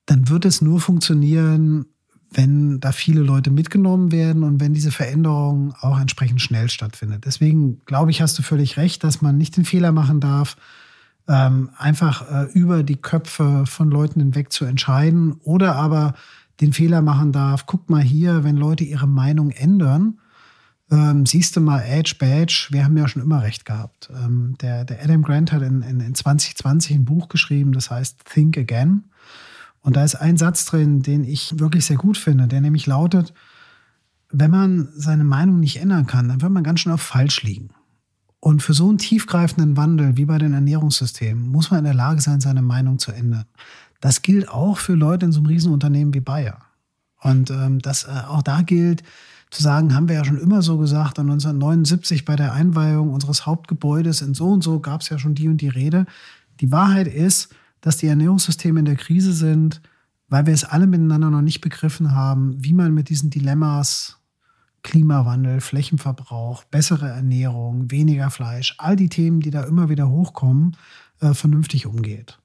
[0.06, 1.86] dann wird es nur funktionieren,
[2.32, 7.26] wenn da viele Leute mitgenommen werden und wenn diese Veränderung auch entsprechend schnell stattfindet.
[7.26, 10.58] Deswegen glaube ich, hast du völlig recht, dass man nicht den Fehler machen darf,
[11.28, 16.14] ähm, einfach äh, über die Köpfe von Leuten hinweg zu entscheiden oder aber
[16.62, 20.20] den Fehler machen darf, guck mal hier, wenn Leute ihre Meinung ändern,
[20.92, 24.10] ähm, siehst du mal, Edge, Badge, wir haben ja schon immer recht gehabt.
[24.14, 28.24] Ähm, der, der Adam Grant hat in, in, in 2020 ein Buch geschrieben, das heißt
[28.26, 29.06] Think Again.
[29.86, 33.36] Und da ist ein Satz drin, den ich wirklich sehr gut finde, der nämlich lautet,
[34.32, 37.70] wenn man seine Meinung nicht ändern kann, dann wird man ganz schön auf falsch liegen.
[38.40, 42.20] Und für so einen tiefgreifenden Wandel wie bei den Ernährungssystemen muss man in der Lage
[42.20, 43.46] sein, seine Meinung zu ändern.
[44.02, 46.58] Das gilt auch für Leute in so einem Riesenunternehmen wie Bayer.
[47.22, 49.04] Und ähm, das äh, auch da gilt,
[49.52, 54.22] zu sagen, haben wir ja schon immer so gesagt, 1979 bei der Einweihung unseres Hauptgebäudes
[54.22, 56.08] in so und so gab es ja schon die und die Rede.
[56.60, 57.54] Die Wahrheit ist,
[57.86, 59.80] dass die Ernährungssysteme in der Krise sind,
[60.28, 64.18] weil wir es alle miteinander noch nicht begriffen haben, wie man mit diesen Dilemmas
[64.82, 70.76] Klimawandel, Flächenverbrauch, bessere Ernährung, weniger Fleisch, all die Themen, die da immer wieder hochkommen,
[71.22, 72.40] äh, vernünftig umgeht.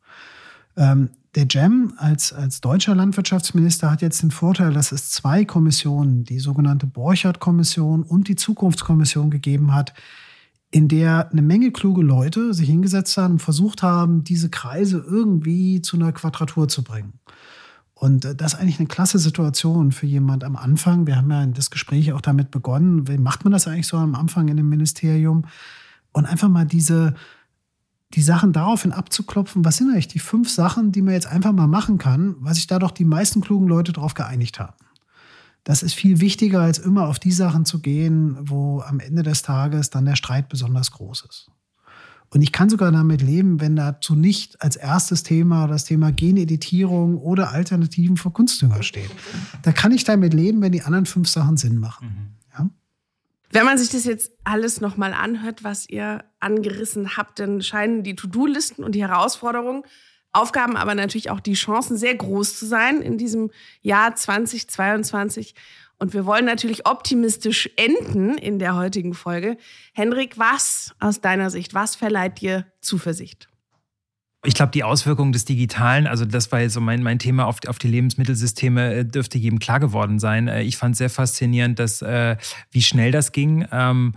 [0.77, 6.25] Ähm, der Jam als, als deutscher Landwirtschaftsminister hat jetzt den Vorteil, dass es zwei Kommissionen,
[6.25, 9.95] die sogenannte Borchardt-Kommission und die Zukunftskommission gegeben hat,
[10.71, 15.83] in der eine Menge kluge Leute sich hingesetzt haben und versucht haben, diese Kreise irgendwie
[15.83, 17.15] zu einer Quadratur zu bringen.
[17.95, 21.07] Und äh, das ist eigentlich eine klasse Situation für jemand am Anfang.
[21.07, 23.09] Wir haben ja das Gespräch auch damit begonnen.
[23.09, 25.45] Wie macht man das eigentlich so am Anfang in dem Ministerium?
[26.13, 27.15] Und einfach mal diese,
[28.15, 31.67] die Sachen daraufhin abzuklopfen, was sind eigentlich die fünf Sachen, die man jetzt einfach mal
[31.67, 34.75] machen kann, weil sich da doch die meisten klugen Leute darauf geeinigt haben.
[35.65, 39.43] Das ist viel wichtiger, als immer auf die Sachen zu gehen, wo am Ende des
[39.43, 41.51] Tages dann der Streit besonders groß ist.
[42.33, 47.19] Und ich kann sogar damit leben, wenn dazu nicht als erstes Thema das Thema Geneditierung
[47.19, 49.11] oder Alternativen für Kunstdünger steht.
[49.63, 52.07] Da kann ich damit leben, wenn die anderen fünf Sachen Sinn machen.
[52.07, 52.57] Mhm.
[52.57, 52.71] Ja?
[53.51, 58.15] Wenn man sich das jetzt alles nochmal anhört, was ihr angerissen habt, dann scheinen die
[58.15, 59.83] To-Do-Listen und die Herausforderungen
[60.33, 63.51] Aufgaben, aber natürlich auch die Chancen, sehr groß zu sein in diesem
[63.83, 65.55] Jahr 2022.
[65.99, 69.59] Und wir wollen natürlich optimistisch enden in der heutigen Folge.
[69.93, 73.51] Henrik, was aus deiner Sicht, was verleiht dir Zuversicht?
[74.43, 77.59] Ich glaube, die Auswirkungen des Digitalen, also das war jetzt so mein, mein Thema auf,
[77.67, 80.49] auf die Lebensmittelsysteme, äh, dürfte jedem klar geworden sein.
[80.49, 82.39] Äh, ich fand sehr faszinierend, dass äh,
[82.71, 84.15] wie schnell das ging ähm,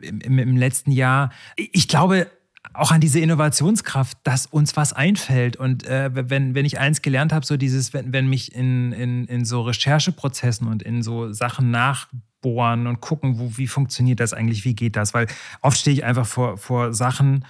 [0.00, 1.30] im, im letzten Jahr.
[1.56, 2.30] Ich glaube,
[2.78, 5.56] auch an diese Innovationskraft, dass uns was einfällt.
[5.56, 9.24] Und äh, wenn, wenn ich eins gelernt habe, so dieses, wenn, wenn mich in, in,
[9.26, 14.64] in so Rechercheprozessen und in so Sachen nachbohren und gucken, wo, wie funktioniert das eigentlich,
[14.64, 15.12] wie geht das?
[15.12, 15.26] Weil
[15.60, 17.44] oft stehe ich einfach vor, vor Sachen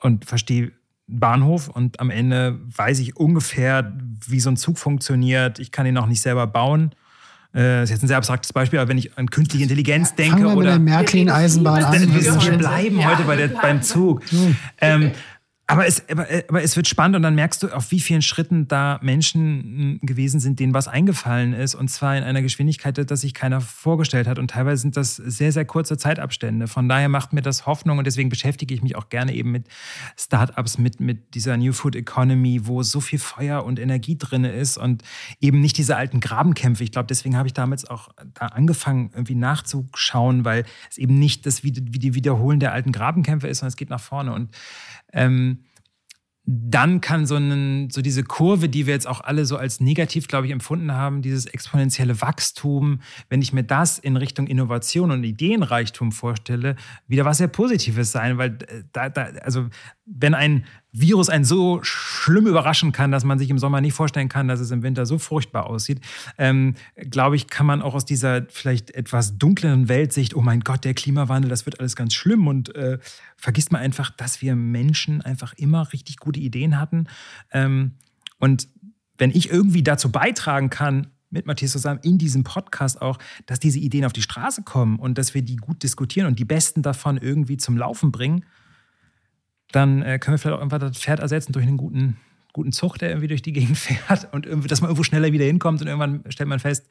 [0.00, 0.72] und verstehe
[1.06, 3.92] Bahnhof und am Ende weiß ich ungefähr,
[4.26, 5.58] wie so ein Zug funktioniert.
[5.58, 6.94] Ich kann ihn noch nicht selber bauen.
[7.52, 10.32] Äh, das ist jetzt ein sehr abstraktes Beispiel, aber wenn ich an künstliche Intelligenz denke
[10.32, 10.78] Fangen wir oder.
[10.78, 12.14] Mit der Märklin-Eisenbahn an.
[12.14, 14.22] Wir bleiben heute bei der, beim Zug.
[14.80, 15.12] Ähm,
[15.70, 18.66] aber es, aber, aber es wird spannend und dann merkst du, auf wie vielen Schritten
[18.66, 21.76] da Menschen gewesen sind, denen was eingefallen ist.
[21.76, 24.40] Und zwar in einer Geschwindigkeit, dass sich keiner vorgestellt hat.
[24.40, 26.66] Und teilweise sind das sehr, sehr kurze Zeitabstände.
[26.66, 29.68] Von daher macht mir das Hoffnung und deswegen beschäftige ich mich auch gerne eben mit
[30.18, 34.76] Startups, mit, mit dieser New Food Economy, wo so viel Feuer und Energie drin ist
[34.76, 35.04] und
[35.40, 36.82] eben nicht diese alten Grabenkämpfe.
[36.82, 41.46] Ich glaube, deswegen habe ich damals auch da angefangen, irgendwie nachzuschauen, weil es eben nicht
[41.46, 44.32] das wie die Wiederholen der alten Grabenkämpfe ist, sondern es geht nach vorne.
[44.32, 44.50] Und
[45.12, 45.59] ähm,
[46.46, 50.26] dann kann so, einen, so diese Kurve, die wir jetzt auch alle so als negativ,
[50.26, 55.22] glaube ich, empfunden haben, dieses exponentielle Wachstum, wenn ich mir das in Richtung Innovation und
[55.22, 56.76] Ideenreichtum vorstelle,
[57.06, 59.68] wieder was sehr Positives sein, weil äh, da, da also
[60.06, 64.28] wenn ein Virus einen so schlimm überraschen kann, dass man sich im Sommer nicht vorstellen
[64.28, 66.00] kann, dass es im Winter so furchtbar aussieht,
[66.36, 70.84] ähm, glaube ich, kann man auch aus dieser vielleicht etwas dunkleren Weltsicht, oh mein Gott,
[70.84, 72.98] der Klimawandel, das wird alles ganz schlimm und äh,
[73.36, 77.06] vergisst man einfach, dass wir Menschen einfach immer richtig gute Ideen hatten.
[77.52, 77.92] Ähm,
[78.38, 78.68] und
[79.18, 83.78] wenn ich irgendwie dazu beitragen kann, mit Matthias zusammen in diesem Podcast auch, dass diese
[83.78, 87.18] Ideen auf die Straße kommen und dass wir die gut diskutieren und die besten davon
[87.18, 88.44] irgendwie zum Laufen bringen,
[89.72, 92.16] dann äh, können wir vielleicht auch einfach das Pferd ersetzen durch einen guten,
[92.52, 95.44] guten Zug, der irgendwie durch die Gegend fährt und irgendwie, dass man irgendwo schneller wieder
[95.44, 96.86] hinkommt und irgendwann stellt man fest,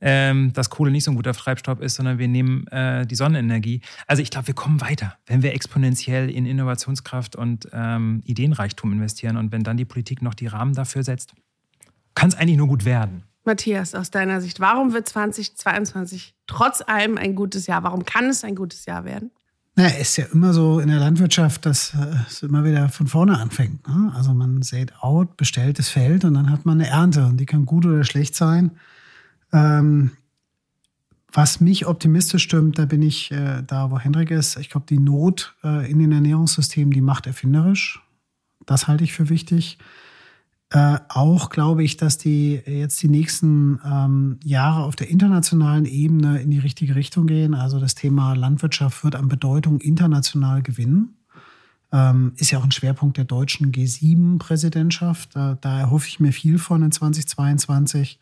[0.00, 3.80] ähm, dass Kohle nicht so ein guter Treibstoff ist, sondern wir nehmen äh, die Sonnenenergie.
[4.06, 9.36] Also ich glaube, wir kommen weiter, wenn wir exponentiell in Innovationskraft und ähm, Ideenreichtum investieren
[9.36, 11.34] und wenn dann die Politik noch die Rahmen dafür setzt,
[12.14, 13.22] kann es eigentlich nur gut werden.
[13.44, 17.82] Matthias, aus deiner Sicht, warum wird 2022 trotz allem ein gutes Jahr?
[17.82, 19.30] Warum kann es ein gutes Jahr werden?
[19.74, 23.38] Na, ist ja immer so in der Landwirtschaft, dass äh, es immer wieder von vorne
[23.38, 23.86] anfängt.
[23.88, 24.12] Ne?
[24.14, 27.46] Also man sät out, bestellt das Feld und dann hat man eine Ernte und die
[27.46, 28.72] kann gut oder schlecht sein.
[29.52, 30.10] Ähm,
[31.32, 34.58] was mich optimistisch stimmt, da bin ich äh, da, wo Hendrik ist.
[34.58, 38.02] Ich glaube, die Not äh, in den Ernährungssystemen, die macht erfinderisch.
[38.66, 39.78] Das halte ich für wichtig.
[40.72, 46.40] Äh, auch glaube ich, dass die jetzt die nächsten ähm, Jahre auf der internationalen Ebene
[46.40, 47.54] in die richtige Richtung gehen.
[47.54, 51.18] Also das Thema Landwirtschaft wird an Bedeutung international gewinnen.
[51.92, 55.36] Ähm, ist ja auch ein Schwerpunkt der deutschen G7-Präsidentschaft.
[55.36, 58.18] Da, da erhoffe ich mir viel von in 2022.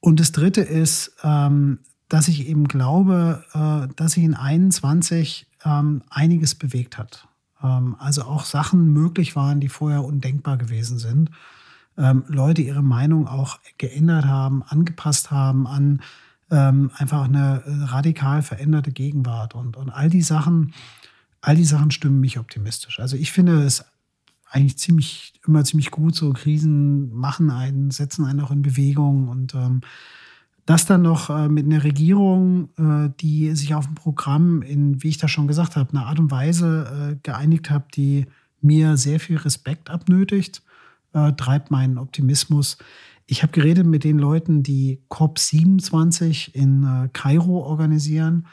[0.00, 1.78] Und das Dritte ist, ähm,
[2.08, 7.28] dass ich eben glaube, äh, dass sich in 21 ähm, einiges bewegt hat.
[7.62, 11.30] Ähm, also auch Sachen möglich waren, die vorher undenkbar gewesen sind.
[11.98, 16.02] Ähm, Leute ihre Meinung auch geändert haben, angepasst haben an
[16.50, 19.54] ähm, einfach eine radikal veränderte Gegenwart.
[19.54, 20.74] Und, und all die Sachen,
[21.40, 23.00] all die Sachen stimmen mich optimistisch.
[23.00, 23.84] Also ich finde es
[24.48, 29.54] eigentlich ziemlich, immer ziemlich gut, so Krisen machen einen, setzen einen auch in Bewegung und
[29.54, 29.80] ähm,
[30.66, 35.08] das dann noch äh, mit einer Regierung, äh, die sich auf ein Programm in, wie
[35.08, 38.26] ich das schon gesagt habe, eine Art und Weise äh, geeinigt habe, die
[38.60, 40.62] mir sehr viel Respekt abnötigt,
[41.12, 42.78] äh, treibt meinen Optimismus.
[43.26, 48.46] Ich habe geredet mit den Leuten, die COP27 in äh, Kairo organisieren.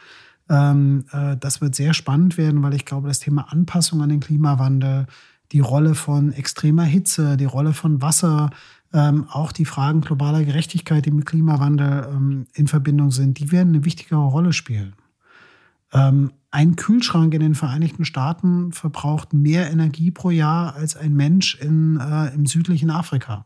[0.49, 4.19] Ähm, äh, das wird sehr spannend werden, weil ich glaube, das Thema Anpassung an den
[4.19, 5.07] Klimawandel,
[5.51, 8.49] die Rolle von extremer Hitze, die Rolle von Wasser,
[8.93, 13.73] ähm, auch die Fragen globaler Gerechtigkeit, die mit Klimawandel ähm, in Verbindung sind, die werden
[13.73, 14.93] eine wichtigere Rolle spielen.
[15.91, 21.55] Ähm, ein Kühlschrank in den Vereinigten Staaten verbraucht mehr Energie pro Jahr als ein Mensch
[21.55, 23.45] in, äh, im südlichen Afrika.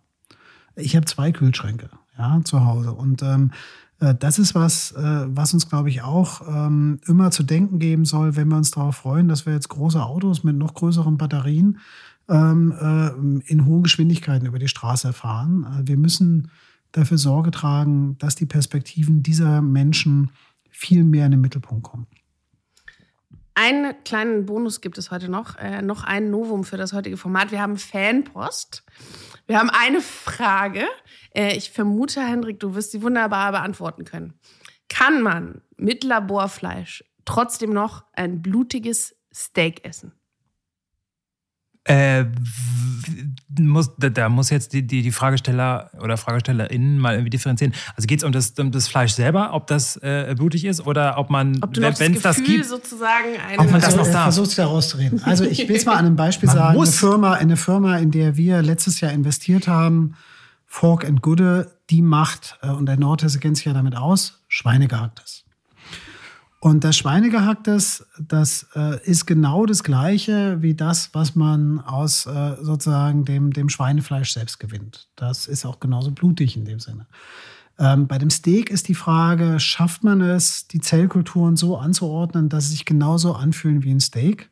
[0.76, 3.52] Ich habe zwei Kühlschränke ja, zu Hause und ähm,
[4.00, 8.06] äh, das ist was, äh, was uns, glaube ich, auch ähm, immer zu denken geben
[8.06, 11.80] soll, wenn wir uns darauf freuen, dass wir jetzt große Autos mit noch größeren Batterien
[12.30, 15.66] ähm, äh, in hohen Geschwindigkeiten über die Straße fahren.
[15.66, 16.52] Äh, wir müssen
[16.92, 20.32] dafür Sorge tragen, dass die Perspektiven dieser Menschen
[20.70, 22.08] viel mehr in den Mittelpunkt kommen.
[23.56, 25.58] einen kleinen Bonus gibt es heute noch.
[25.58, 27.52] Äh, noch ein Novum für das heutige Format.
[27.52, 28.84] Wir haben Fanpost.
[29.48, 30.86] Wir haben eine Frage.
[31.34, 34.34] Äh, ich vermute, Hendrik, du wirst sie wunderbar beantworten können.
[34.90, 40.14] Kann man mit Laborfleisch trotzdem noch ein blutiges Steak essen?
[41.88, 42.26] Äh,
[43.60, 47.74] muss, da, da, muss jetzt die, die, die, Fragesteller oder FragestellerInnen mal irgendwie differenzieren.
[47.96, 51.18] Also geht es um das, um das Fleisch selber, ob das äh, blutig ist oder
[51.18, 54.24] ob man, wenn es das gibt, sozusagen eine ob man das noch darf.
[54.24, 55.24] Versucht sich da rauszureden.
[55.24, 56.78] Also ich will es mal an einem Beispiel sagen.
[56.78, 60.16] Eine Firma, eine Firma, in der wir letztes Jahr investiert haben,
[60.66, 65.47] Fork and Goode, die macht, äh, und der Nordhesse kennt sich ja damit aus, Schweinegehacktes.
[66.60, 72.56] Und das Schweinegehacktes, das äh, ist genau das Gleiche wie das, was man aus äh,
[72.62, 75.08] sozusagen dem, dem Schweinefleisch selbst gewinnt.
[75.16, 77.06] Das ist auch genauso blutig in dem Sinne.
[77.78, 82.66] Ähm, bei dem Steak ist die Frage, schafft man es, die Zellkulturen so anzuordnen, dass
[82.66, 84.50] sie sich genauso anfühlen wie ein Steak?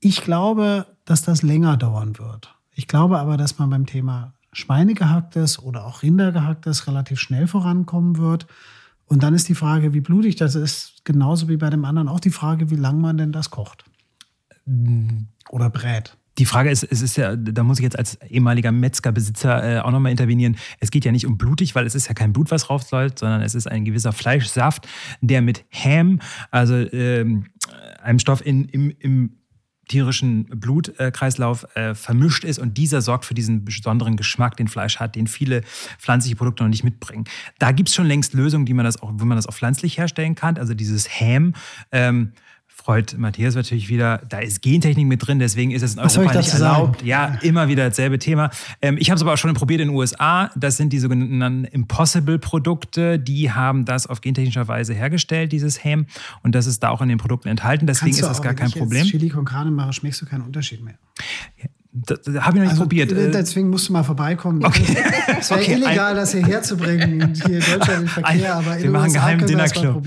[0.00, 2.54] Ich glaube, dass das länger dauern wird.
[2.72, 8.46] Ich glaube aber, dass man beim Thema Schweinegehacktes oder auch Rindergehacktes relativ schnell vorankommen wird.
[9.06, 12.20] Und dann ist die Frage, wie blutig das ist, genauso wie bei dem anderen auch
[12.20, 13.84] die Frage, wie lang man denn das kocht.
[15.50, 16.16] Oder brät.
[16.38, 19.90] Die Frage ist, es ist ja, da muss ich jetzt als ehemaliger Metzgerbesitzer äh, auch
[19.90, 20.56] nochmal intervenieren.
[20.80, 23.42] Es geht ja nicht um blutig, weil es ist ja kein Blut, was rausläuft, sondern
[23.42, 24.88] es ist ein gewisser Fleischsaft,
[25.20, 27.46] der mit Ham, also ähm,
[28.02, 29.36] einem Stoff in, im, im
[29.88, 35.16] tierischen Blutkreislauf äh, vermischt ist und dieser sorgt für diesen besonderen Geschmack, den Fleisch hat,
[35.16, 35.62] den viele
[35.98, 37.24] pflanzliche Produkte noch nicht mitbringen.
[37.58, 39.98] Da gibt es schon längst Lösungen, die man das auch, wo man das auch pflanzlich
[39.98, 40.56] herstellen kann.
[40.56, 41.54] Also dieses Ham.
[41.90, 42.32] Ähm,
[42.74, 44.22] freut Matthias natürlich wieder.
[44.28, 46.98] Da ist Gentechnik mit drin, deswegen ist es in Europa nicht erlaubt.
[46.98, 47.06] Sagen?
[47.06, 48.50] Ja, immer wieder dasselbe Thema.
[48.80, 50.50] Ähm, ich habe es aber auch schon probiert in den USA.
[50.56, 53.18] Das sind die sogenannten Impossible-Produkte.
[53.18, 56.06] Die haben das auf gentechnischer Weise hergestellt, dieses Ham.
[56.42, 57.86] Und das ist da auch in den Produkten enthalten.
[57.86, 58.90] Deswegen ist das gar kein Problem.
[58.90, 60.94] Wenn ich Chili con Carne mache, schmeckst du keinen Unterschied mehr.
[61.94, 63.12] Das, das habe ich noch nicht also, probiert.
[63.12, 64.64] Äh, deswegen musst du mal vorbeikommen.
[64.64, 64.96] Okay.
[65.38, 65.72] Es wäre okay.
[65.74, 70.02] illegal, das hierher zu bringen, hier in Deutschland im Verkehr, aber Wir machen geheimen Dinnerclub.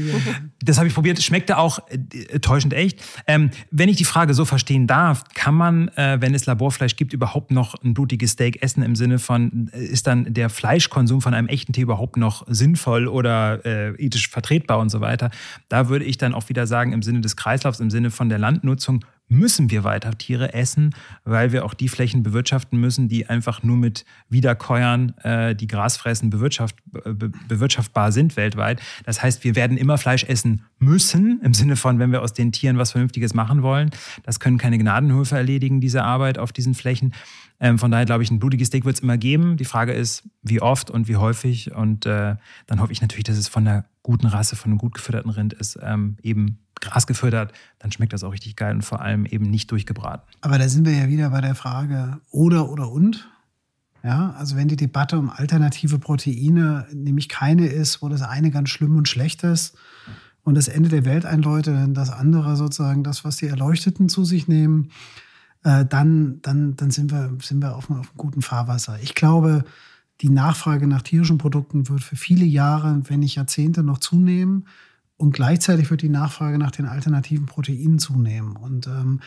[0.63, 1.21] Das habe ich probiert.
[1.21, 3.03] Schmeckte auch äh, täuschend echt.
[3.27, 7.13] Ähm, wenn ich die Frage so verstehen darf, kann man, äh, wenn es Laborfleisch gibt,
[7.13, 11.35] überhaupt noch ein blutiges Steak essen im Sinne von, äh, ist dann der Fleischkonsum von
[11.35, 15.29] einem echten Tier überhaupt noch sinnvoll oder äh, ethisch vertretbar und so weiter?
[15.69, 18.39] Da würde ich dann auch wieder sagen, im Sinne des Kreislaufs, im Sinne von der
[18.39, 23.63] Landnutzung, müssen wir weiter Tiere essen, weil wir auch die Flächen bewirtschaften müssen, die einfach
[23.63, 28.81] nur mit Wiederkäuern, äh, die Gras fressen, bewirtschaft, be bewirtschaftbar sind weltweit.
[29.05, 32.51] Das heißt, wir werden immer Fleisch essen müssen, im Sinne von, wenn wir aus den
[32.51, 33.89] Tieren was Vernünftiges machen wollen.
[34.23, 37.13] Das können keine Gnadenhöfe erledigen, diese Arbeit auf diesen Flächen.
[37.59, 39.57] Ähm, von daher glaube ich, ein blutiges Steak wird es immer geben.
[39.57, 41.73] Die Frage ist, wie oft und wie häufig.
[41.73, 42.35] Und äh,
[42.67, 45.53] dann hoffe ich natürlich, dass es von einer guten Rasse, von einem gut gefütterten Rind
[45.53, 49.49] ist, ähm, eben Gras gefüttert, dann schmeckt das auch richtig geil und vor allem eben
[49.49, 50.23] nicht durchgebraten.
[50.41, 53.27] Aber da sind wir ja wieder bei der Frage oder oder und.
[54.03, 58.69] Ja, also wenn die Debatte um alternative Proteine nämlich keine ist, wo das eine ganz
[58.69, 59.75] schlimm und schlecht ist
[60.43, 64.47] und das Ende der Welt einläutet, das andere sozusagen das, was die Erleuchteten zu sich
[64.47, 64.91] nehmen,
[65.63, 68.99] äh, dann, dann, dann sind wir, sind wir auf, auf einem guten Fahrwasser.
[69.01, 69.65] Ich glaube,
[70.21, 74.67] die Nachfrage nach tierischen Produkten wird für viele Jahre, wenn nicht Jahrzehnte noch zunehmen.
[75.17, 78.55] Und gleichzeitig wird die Nachfrage nach den alternativen Proteinen zunehmen.
[78.55, 79.21] Und ähm,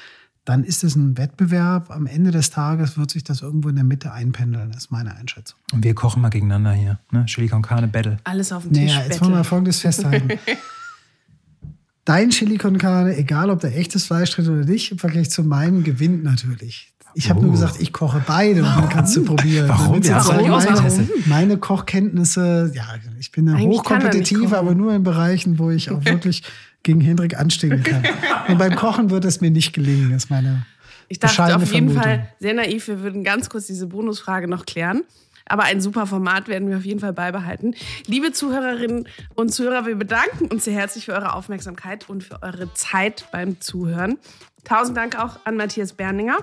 [0.44, 1.90] dann ist es ein Wettbewerb.
[1.90, 5.58] Am Ende des Tages wird sich das irgendwo in der Mitte einpendeln, ist meine Einschätzung.
[5.72, 6.98] Und wir kochen mal gegeneinander hier.
[7.10, 7.26] Ne?
[7.26, 8.18] Chili con Carne Battle.
[8.24, 8.92] Alles auf dem Tisch.
[8.92, 10.38] Naja, jetzt wollen wir Folgendes festhalten.
[12.06, 15.44] Dein Chili con Carne, egal ob da echtes Fleisch drin oder nicht, im Vergleich zu
[15.44, 16.94] meinem, gewinnt natürlich.
[17.14, 17.44] Ich habe oh.
[17.44, 19.68] nur gesagt, ich koche beide und dann kannst du probieren.
[19.68, 20.00] Warum?
[20.02, 22.84] Ja, meine, meine, Kochkenntnisse, ja,
[23.18, 26.42] ich bin dann hochkompetitiv, aber nur in Bereichen, wo ich auch wirklich
[26.82, 28.04] gegen Hendrik anstehen kann.
[28.48, 30.66] Und beim Kochen wird es mir nicht gelingen, ist meine
[31.08, 32.02] Ich dachte auf jeden Vermutung.
[32.02, 35.02] Fall sehr naiv, wir würden ganz kurz diese Bonusfrage noch klären.
[35.50, 37.74] Aber ein super Format werden wir auf jeden Fall beibehalten.
[38.06, 42.72] Liebe Zuhörerinnen und Zuhörer, wir bedanken uns sehr herzlich für eure Aufmerksamkeit und für eure
[42.74, 44.18] Zeit beim Zuhören.
[44.64, 46.36] Tausend Dank auch an Matthias Berninger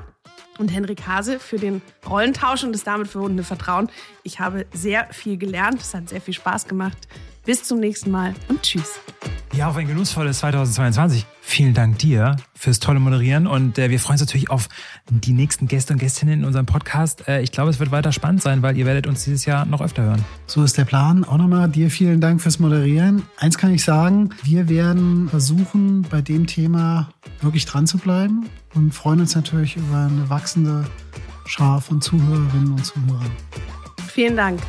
[0.57, 3.89] und Henrik Hase für den Rollentausch und das damit verbundene Vertrauen.
[4.23, 5.81] Ich habe sehr viel gelernt.
[5.81, 7.07] Es hat sehr viel Spaß gemacht.
[7.45, 8.99] Bis zum nächsten Mal und tschüss.
[9.53, 11.25] Ja, auf ein genussvolles 2022.
[11.41, 14.67] Vielen Dank dir fürs tolle Moderieren und äh, wir freuen uns natürlich auf
[15.09, 17.27] die nächsten Gäste und Gästinnen in unserem Podcast.
[17.27, 19.79] Äh, ich glaube, es wird weiter spannend sein, weil ihr werdet uns dieses Jahr noch
[19.79, 20.25] öfter hören.
[20.47, 21.23] So ist der Plan.
[21.23, 23.23] Auch nochmal dir vielen Dank fürs Moderieren.
[23.37, 27.09] Eins kann ich sagen, wir werden versuchen, bei dem Thema
[27.41, 30.85] wirklich dran zu bleiben und freuen uns natürlich über eine wachsende
[31.45, 33.31] Schar von Zuhörerinnen und Zuhörern.
[34.07, 34.59] Vielen Dank.